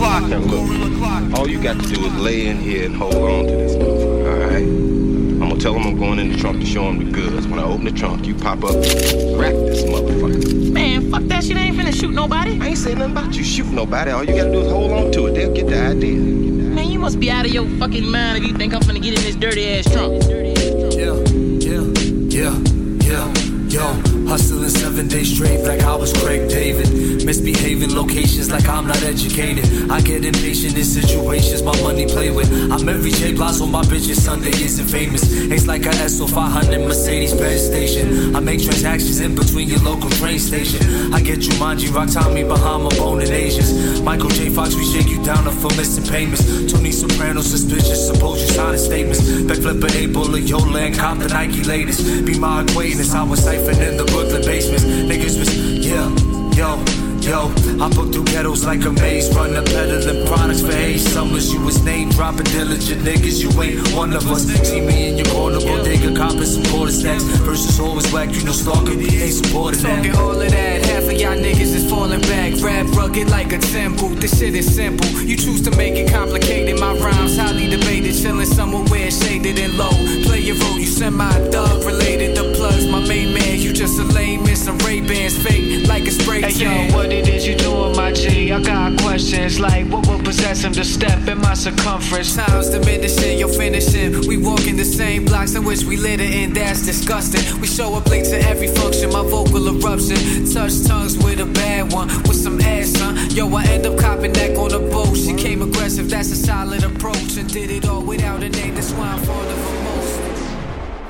[0.00, 1.38] Gorilla clock, gorilla clock.
[1.38, 4.42] All you got to do is lay in here and hold on to this motherfucker,
[4.42, 4.62] alright?
[4.62, 7.46] I'm gonna tell him I'm going in the trunk to show him the goods.
[7.46, 10.72] When I open the trunk, you pop up, wrap this motherfucker.
[10.72, 11.56] Man, fuck that shit.
[11.56, 12.60] I ain't finna shoot nobody.
[12.60, 14.10] I ain't saying nothing about you shoot nobody.
[14.10, 15.34] All you gotta do is hold on to it.
[15.34, 16.18] They'll get the idea.
[16.18, 19.18] Man, you must be out of your fucking mind if you think I'm finna get
[19.18, 20.22] in this dirty ass trunk.
[20.24, 21.14] Yeah,
[21.58, 21.82] yeah,
[22.28, 22.54] yeah,
[23.00, 23.94] yeah, yo.
[24.26, 27.24] Hustling seven days straight like I was Craig David.
[27.24, 29.90] Misbehaving locations like I'm not educated.
[29.90, 32.50] I get impatient in situations my money play with.
[32.70, 35.22] I'm every J Blas on my bitches, Sunday isn't famous.
[35.32, 38.36] It's like a SO 500 Mercedes Benz station.
[38.36, 41.12] I make transactions in between your local train station.
[41.12, 44.00] I get Jumanji, rock Tommy, Bahama, bone and Asians.
[44.02, 44.50] Michael J.
[44.50, 46.44] Fox, we shake you down for missing payments.
[46.72, 49.20] Tony Soprano, suspicious, suppose you signing statements.
[49.20, 52.24] Backflip a able of Yola and the Nike latest.
[52.24, 54.84] Be my acquaintance, I was in the Brooklyn basements.
[54.84, 56.08] Niggas was, yeah,
[56.56, 56.82] yo.
[57.20, 61.52] Yo, I book through ghettos like a maze, running peddling products for eight summers.
[61.52, 64.46] You was name dropping diligent niggas, you ain't one of us.
[64.66, 67.22] See me in your corner, bodega, copping some quarter stacks.
[67.44, 69.96] Versus always whack, you know, stalking ain't supporting that.
[69.96, 72.54] Talking all of that, of y'all niggas is falling back.
[72.62, 75.08] Rap rugged like a temple, this shit is simple.
[75.22, 76.78] You choose to make it complicated.
[76.78, 79.90] My rhymes highly debated, chilling somewhere shaded and low.
[80.24, 82.86] Play your role, you semi thug related to plugs.
[82.86, 86.40] My main man, you just a lame in some Ray Bans fake like a spray
[86.40, 86.50] tan.
[86.50, 88.52] Hey yo, what it is you doing, my G?
[88.52, 92.36] I got questions like what would possess him to step in my circumference?
[92.36, 94.28] Times diminishing, you're finishing.
[94.28, 97.60] We walk in the same blocks in which we litter in, that's disgusting.
[97.60, 100.18] We show up late to every function, my vocal eruption.
[100.52, 103.16] Touch tongues with a bad one, with some ass, son.
[103.30, 105.16] Yo, I end up copping neck on a boat.
[105.16, 107.36] She came aggressive, that's a solid approach.
[107.38, 110.20] And did it all without a name, that's why I'm fond of her most.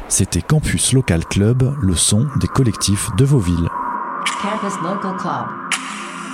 [0.08, 3.70] C'était Campus Local Club, le son des collectifs de vos villes.
[4.42, 5.46] Campus Local Club.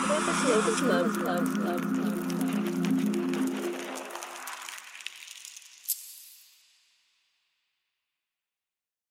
[0.08, 2.15] Campus Local Club, Club, Club, Club.